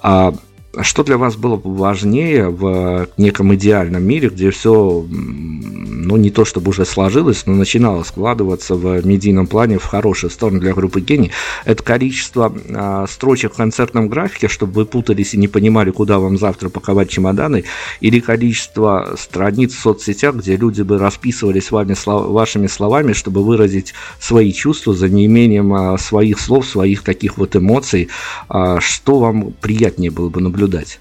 А 0.00 0.32
что 0.82 1.02
для 1.02 1.16
вас 1.16 1.36
было 1.36 1.56
бы 1.56 1.74
важнее 1.74 2.50
в 2.50 3.08
неком 3.16 3.54
идеальном 3.54 4.02
мире, 4.02 4.28
где 4.28 4.50
все, 4.50 5.04
ну, 5.08 6.16
не 6.16 6.30
то 6.30 6.44
чтобы 6.44 6.70
уже 6.70 6.84
сложилось, 6.84 7.46
но 7.46 7.54
начинало 7.54 8.02
складываться 8.02 8.74
в 8.74 9.04
медийном 9.06 9.46
плане 9.46 9.78
в 9.78 9.84
хорошую 9.84 10.30
сторону 10.30 10.60
для 10.60 10.74
группы 10.74 11.00
гений? 11.00 11.32
Это 11.64 11.82
количество 11.82 12.54
а, 12.70 13.06
строчек 13.08 13.54
в 13.54 13.56
концертном 13.56 14.08
графике, 14.08 14.48
чтобы 14.48 14.72
вы 14.74 14.84
путались 14.84 15.32
и 15.32 15.38
не 15.38 15.48
понимали, 15.48 15.90
куда 15.90 16.18
вам 16.18 16.38
завтра 16.38 16.68
паковать 16.68 17.08
чемоданы, 17.08 17.64
или 18.00 18.20
количество 18.20 19.14
страниц 19.18 19.74
в 19.74 19.80
соцсетях, 19.80 20.36
где 20.36 20.56
люди 20.56 20.82
бы 20.82 20.98
расписывались 20.98 21.70
вами, 21.70 21.96
вашими 22.06 22.66
словами, 22.66 23.14
чтобы 23.14 23.42
выразить 23.42 23.94
свои 24.20 24.52
чувства 24.52 24.94
за 24.94 25.08
неимением 25.08 25.72
а, 25.72 25.96
своих 25.96 26.38
слов, 26.38 26.66
своих 26.66 27.02
таких 27.02 27.38
вот 27.38 27.56
эмоций. 27.56 28.08
А, 28.50 28.80
что 28.80 29.18
вам 29.18 29.54
приятнее 29.60 30.10
было 30.10 30.28
бы 30.28 30.42
наблюдать? 30.42 30.58
Наблюдать. 30.68 31.00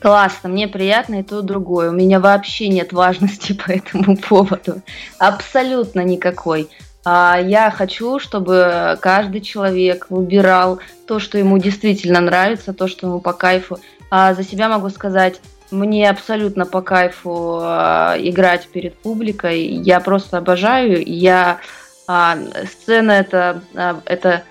Классно, 0.00 0.48
мне 0.48 0.68
приятно 0.68 1.20
и 1.20 1.22
то, 1.22 1.40
и 1.40 1.42
другое. 1.42 1.90
У 1.90 1.94
меня 1.94 2.20
вообще 2.20 2.68
нет 2.68 2.92
важности 2.92 3.52
по 3.66 3.70
этому 3.70 4.16
поводу. 4.16 4.82
Абсолютно 5.18 6.00
никакой. 6.02 6.68
А, 7.04 7.38
я 7.40 7.70
хочу, 7.70 8.18
чтобы 8.18 8.98
каждый 9.00 9.40
человек 9.40 10.06
выбирал 10.10 10.78
то, 11.06 11.18
что 11.18 11.38
ему 11.38 11.58
действительно 11.58 12.20
нравится, 12.20 12.72
то, 12.72 12.86
что 12.86 13.06
ему 13.06 13.20
по 13.20 13.32
кайфу. 13.32 13.78
А 14.10 14.34
за 14.34 14.44
себя 14.44 14.68
могу 14.68 14.88
сказать, 14.90 15.40
мне 15.70 16.08
абсолютно 16.08 16.64
по 16.64 16.80
кайфу 16.80 17.58
а, 17.60 18.16
играть 18.18 18.68
перед 18.68 18.94
публикой. 18.94 19.62
Я 19.62 20.00
просто 20.00 20.38
обожаю. 20.38 21.02
Я 21.04 21.58
сцена 22.64 23.12
это 23.12 23.60
это 24.06 24.42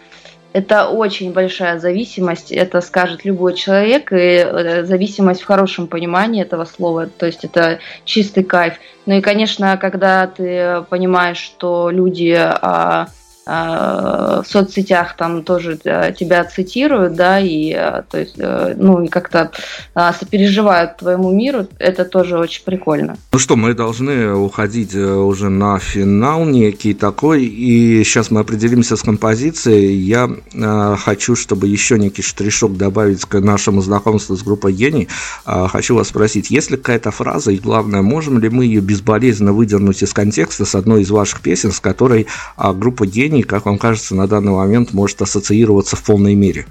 это 0.54 0.89
очень 0.89 1.34
большая 1.34 1.80
зависимость, 1.80 2.52
это 2.52 2.82
скажет 2.82 3.26
любой 3.26 3.54
человек, 3.54 4.12
и 4.12 4.16
э, 4.16 4.84
зависимость 4.86 5.41
в 5.41 5.45
хорошем 5.45 5.88
понимании 5.88 6.41
этого 6.41 6.66
слова, 6.66 7.08
то 7.08 7.26
есть 7.26 7.43
это 7.43 7.80
чистый 8.06 8.43
кайф. 8.43 8.76
Ну 9.06 9.16
и, 9.16 9.22
конечно, 9.22 9.78
когда 9.78 10.28
ты 10.28 10.84
понимаешь, 10.89 11.38
что 11.38 11.89
люди 11.89 12.36
а, 12.38 13.08
в 13.48 14.43
соцсетях 14.45 15.16
там 15.16 15.43
тоже 15.43 15.80
э, 15.84 16.14
тебя 16.14 16.43
цитируют, 16.43 17.16
да, 17.16 17.39
и 17.39 17.72
э, 17.74 18.04
то 18.10 18.18
есть, 18.18 18.36
э, 18.38 18.76
ну, 18.78 19.04
и 19.04 19.08
как-то 19.08 19.52
а, 19.93 20.14
сопереживают 20.14 20.98
твоему 20.98 21.32
миру, 21.32 21.68
это 21.80 22.06
тоже 22.06 22.38
очень 22.38 22.64
прикольно. 22.64 23.18
Ну 23.32 23.39
что, 23.39 23.56
мы 23.56 23.74
должны 23.74 24.34
уходить 24.34 24.93
уже 24.95 25.50
на 25.50 25.80
финал 25.80 26.45
некий 26.45 26.93
такой, 26.93 27.45
и 27.45 28.04
сейчас 28.04 28.32
мы 28.32 28.41
определимся 28.41 28.95
с 28.95 29.02
композицией. 29.02 29.95
Я 29.95 30.30
э, 30.54 30.95
хочу, 30.98 31.36
чтобы 31.36 31.68
еще 31.68 31.98
некий 32.00 32.22
штришок 32.22 32.78
добавить 32.78 33.26
к 33.26 33.39
нашему 33.39 33.82
знакомству 33.82 34.36
с 34.36 34.43
группой 34.43 34.74
Гений. 34.74 35.08
Э, 35.45 35.68
хочу 35.70 35.95
вас 35.95 36.10
спросить, 36.10 36.52
есть 36.52 36.72
ли 36.72 36.78
какая-то 36.78 37.12
фраза, 37.12 37.52
и 37.52 37.58
главное, 37.58 38.02
можем 38.02 38.39
ли 38.39 38.50
мы 38.50 38.66
ее 38.66 38.82
безболезненно 38.82 39.54
выдернуть 39.54 40.04
из 40.04 40.14
контекста 40.14 40.66
с 40.66 40.76
одной 40.76 41.02
из 41.02 41.10
ваших 41.10 41.41
песен, 41.41 41.72
с 41.72 41.80
которой 41.80 42.28
э, 42.58 42.74
группа 42.74 43.06
Гений 43.06 43.36
явлений, 43.38 43.43
как 43.43 43.65
вам 43.65 43.77
кажется, 43.77 44.15
на 44.15 44.27
данный 44.27 44.51
момент 44.51 44.93
может 44.93 45.21
ассоциироваться 45.21 45.95
в 45.95 46.03
полной 46.03 46.35
мере? 46.35 46.65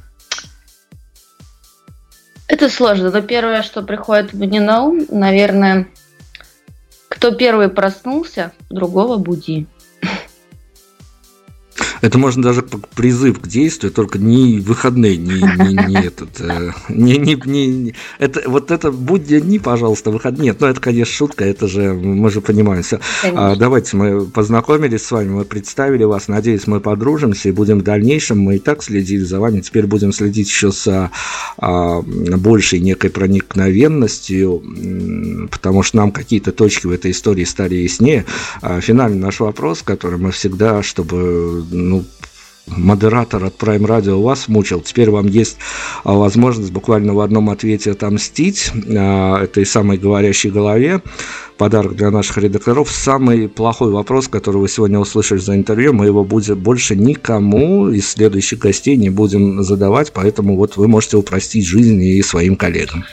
Это 2.49 2.69
сложно. 2.69 3.11
Но 3.11 3.23
первое, 3.23 3.63
что 3.63 3.83
приходит 3.83 4.33
мне 4.33 4.61
на 4.61 4.83
ум, 4.83 5.07
наверное, 5.11 5.89
кто 7.09 7.33
первый 7.33 7.69
проснулся, 7.69 8.53
другого 8.71 9.17
буди. 9.17 9.67
Это 12.07 12.19
можно 12.19 12.41
даже 12.41 12.63
призыв 12.95 13.41
к 13.41 13.49
действию, 13.49 13.93
только 13.93 14.21
не 14.21 14.61
выходные, 14.61 15.17
не, 15.17 15.41
не, 15.41 15.89
не 15.89 16.07
этот, 16.07 16.41
э, 16.41 16.71
не, 16.89 17.17
не, 17.17 17.35
не, 17.45 17.95
это, 18.21 18.49
вот 18.49 18.71
это 18.71 18.93
будни 18.93 19.41
дни, 19.41 19.59
пожалуйста, 19.59 20.13
выходные. 20.13 20.45
Нет, 20.45 20.61
ну 20.61 20.69
это, 20.69 20.81
конечно, 20.81 21.13
шутка, 21.13 21.45
это 21.45 21.67
же, 21.67 21.95
мы 21.95 22.31
же 22.31 22.41
понимаем 22.41 22.85
все. 22.85 23.01
А, 23.25 23.57
давайте 23.57 23.97
мы 23.97 24.25
познакомились 24.25 25.05
с 25.05 25.11
вами, 25.11 25.31
мы 25.31 25.45
представили 25.45 26.05
вас, 26.05 26.29
надеюсь, 26.29 26.69
мы 26.69 26.79
подружимся 26.79 27.49
и 27.49 27.53
будем 27.53 27.81
в 27.81 27.83
дальнейшем, 27.83 28.39
мы 28.39 28.55
и 28.55 28.59
так 28.61 28.85
следили 28.85 29.25
за 29.25 29.41
вами, 29.41 29.59
теперь 29.59 29.89
будем 29.89 30.13
следить 30.13 30.47
еще 30.47 30.71
с 30.71 31.11
а, 31.59 32.03
большей 32.03 32.79
некой 32.79 33.11
проникновенностью, 33.11 34.63
потому 35.51 35.83
что 35.83 35.97
нам 35.97 36.13
какие-то 36.13 36.53
точки 36.53 36.87
в 36.87 36.93
этой 36.93 37.11
истории 37.11 37.43
стали 37.43 37.75
яснее. 37.75 38.27
А, 38.63 38.81
финальный 38.81 39.19
наш 39.19 39.41
вопрос, 39.41 39.83
который 39.83 40.21
мы 40.21 40.31
всегда, 40.31 40.85
чтобы 40.85 41.65
ну, 41.69 41.96
модератор 42.67 43.45
от 43.45 43.57
Prime 43.57 43.87
Radio 43.87 44.23
вас 44.23 44.49
мучил. 44.49 44.81
Теперь 44.81 45.11
вам 45.11 45.27
есть 45.27 45.57
а, 46.05 46.15
возможность 46.15 46.73
буквально 46.73 47.15
в 47.15 47.21
одном 47.21 47.51
ответе 47.51 47.93
отомстить 47.93 48.71
а, 48.89 49.43
этой 49.43 49.65
самой 49.65 49.99
говорящей 49.99 50.51
голове. 50.51 51.03
Подарок 51.59 51.97
для 51.97 52.11
наших 52.11 52.39
редакторов. 52.39 52.91
Самый 52.91 53.49
плохой 53.49 53.91
вопрос, 53.91 54.29
который 54.29 54.59
вы 54.59 54.69
сегодня 54.69 54.99
услышали 54.99 55.39
за 55.39 55.57
интервью, 55.57 55.95
мы 55.95 56.07
его 56.07 56.23
будем 56.23 56.59
больше 56.59 56.97
никому 56.97 57.89
из 57.89 58.11
следующих 58.11 58.59
гостей 58.59 58.97
не 58.97 59.09
будем 59.09 59.63
задавать, 59.63 60.13
поэтому 60.13 60.57
вот 60.57 60.77
вы 60.77 60.87
можете 60.89 61.17
упростить 61.17 61.65
жизнь 61.65 62.03
и 62.03 62.21
своим 62.23 62.57
коллегам. 62.57 63.05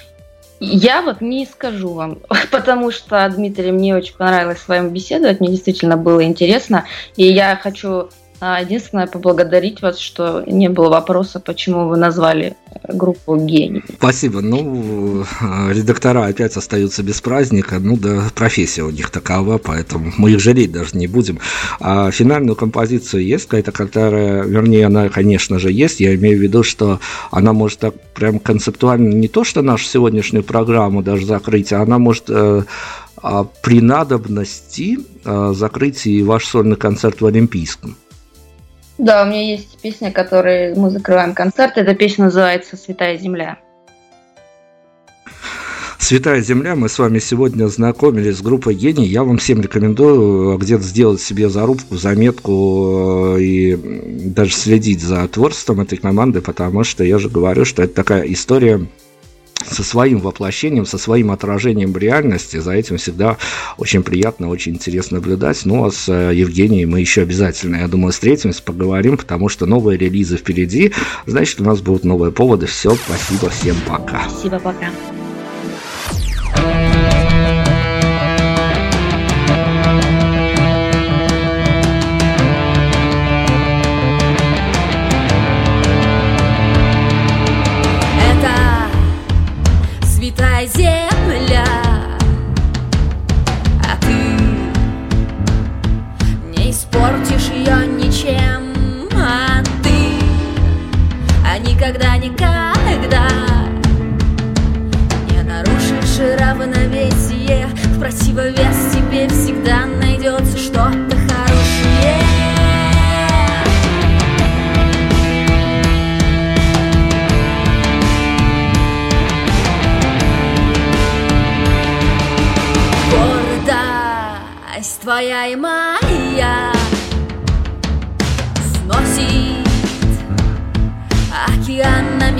Я 0.59 1.01
вот 1.01 1.21
не 1.21 1.45
скажу 1.45 1.93
вам, 1.93 2.19
потому 2.51 2.91
что, 2.91 3.29
Дмитрий, 3.33 3.71
мне 3.71 3.95
очень 3.95 4.15
понравилось 4.15 4.59
с 4.59 4.67
вами 4.67 4.89
беседовать, 4.89 5.39
мне 5.39 5.49
действительно 5.49 5.95
было 5.95 6.23
интересно, 6.23 6.85
и 7.15 7.25
я 7.25 7.59
хочу 7.61 8.09
единственное, 8.41 9.07
поблагодарить 9.07 9.81
вас, 9.81 9.97
что 9.99 10.43
не 10.45 10.69
было 10.69 10.89
вопроса, 10.89 11.39
почему 11.39 11.87
вы 11.87 11.97
назвали 11.97 12.55
группу 12.87 13.37
«Гений». 13.37 13.83
Спасибо. 13.97 14.41
Ну, 14.41 15.23
редактора 15.69 16.25
опять 16.25 16.57
остаются 16.57 17.03
без 17.03 17.21
праздника. 17.21 17.79
Ну, 17.79 17.95
да, 17.97 18.29
профессия 18.35 18.83
у 18.83 18.89
них 18.89 19.09
такова, 19.09 19.57
поэтому 19.57 20.11
мы 20.17 20.31
их 20.31 20.39
жалеть 20.39 20.71
даже 20.71 20.97
не 20.97 21.07
будем. 21.07 21.39
А 21.79 22.11
финальную 22.11 22.55
композицию 22.55 23.25
есть 23.25 23.45
какая-то, 23.45 23.71
которая, 23.71 24.43
вернее, 24.43 24.87
она, 24.87 25.09
конечно 25.09 25.59
же, 25.59 25.71
есть. 25.71 25.99
Я 25.99 26.15
имею 26.15 26.37
в 26.37 26.41
виду, 26.41 26.63
что 26.63 26.99
она 27.31 27.53
может 27.53 27.79
так 27.79 27.93
прям 28.13 28.39
концептуально 28.39 29.13
не 29.13 29.27
то, 29.27 29.43
что 29.43 29.61
нашу 29.61 29.85
сегодняшнюю 29.85 30.43
программу 30.43 31.01
даже 31.01 31.25
закрыть, 31.25 31.71
а 31.71 31.81
она 31.81 31.97
может 31.99 32.25
э, 32.29 32.63
а 33.23 33.45
при 33.45 33.79
надобности 33.79 34.97
э, 35.23 35.53
закрыть 35.55 36.05
и 36.05 36.21
ваш 36.21 36.45
сольный 36.45 36.75
концерт 36.75 37.21
в 37.21 37.25
Олимпийском. 37.25 37.95
Да, 38.97 39.23
у 39.23 39.25
меня 39.25 39.41
есть 39.41 39.79
песня, 39.81 40.11
которой 40.11 40.75
мы 40.75 40.89
закрываем 40.89 41.33
концерт. 41.33 41.77
Эта 41.77 41.95
песня 41.95 42.25
называется 42.25 42.77
«Святая 42.77 43.17
земля». 43.17 43.57
Святая 46.03 46.41
Земля, 46.41 46.75
мы 46.75 46.89
с 46.89 46.99
вами 46.99 47.19
сегодня 47.19 47.65
знакомились 47.67 48.37
с 48.37 48.41
группой 48.41 48.75
Гений. 48.75 49.05
Я 49.05 49.23
вам 49.23 49.37
всем 49.37 49.61
рекомендую 49.61 50.57
где-то 50.57 50.83
сделать 50.83 51.21
себе 51.21 51.47
зарубку, 51.47 51.95
заметку 51.95 53.37
э, 53.37 53.41
и 53.41 53.75
даже 54.25 54.51
следить 54.51 55.01
за 55.01 55.25
творчеством 55.29 55.79
этой 55.79 55.97
команды, 55.97 56.41
потому 56.41 56.83
что 56.83 57.05
я 57.05 57.19
же 57.19 57.29
говорю, 57.29 57.63
что 57.63 57.83
это 57.83 57.93
такая 57.93 58.23
история 58.23 58.85
со 59.69 59.83
своим 59.83 60.19
воплощением, 60.19 60.85
со 60.85 60.97
своим 60.97 61.31
отражением 61.31 61.93
в 61.93 61.97
реальности. 61.97 62.57
За 62.57 62.71
этим 62.71 62.97
всегда 62.97 63.37
очень 63.77 64.03
приятно, 64.03 64.49
очень 64.49 64.73
интересно 64.73 65.17
наблюдать. 65.17 65.61
Ну, 65.65 65.85
а 65.85 65.91
с 65.91 66.07
э, 66.09 66.33
Евгением 66.33 66.91
мы 66.91 66.99
еще 66.99 67.21
обязательно, 67.21 67.77
я 67.77 67.87
думаю, 67.87 68.11
встретимся, 68.11 68.61
поговорим, 68.63 69.17
потому 69.17 69.49
что 69.49 69.65
новые 69.65 69.97
релизы 69.97 70.37
впереди. 70.37 70.93
Значит, 71.25 71.61
у 71.61 71.63
нас 71.63 71.81
будут 71.81 72.03
новые 72.03 72.31
поводы. 72.31 72.65
Все, 72.65 72.95
спасибо, 72.95 73.49
всем 73.49 73.75
пока. 73.87 74.29
Спасибо, 74.29 74.59
пока. 74.59 74.89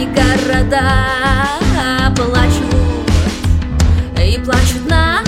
Океанами 0.04 0.14
города 0.14 0.82
Плачут 2.16 2.74
и 4.20 4.38
плачут 4.39 4.89
на 4.89 5.24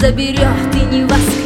заберет 0.00 0.74
и 0.74 0.96
не 0.96 1.04
воскресит 1.04 1.41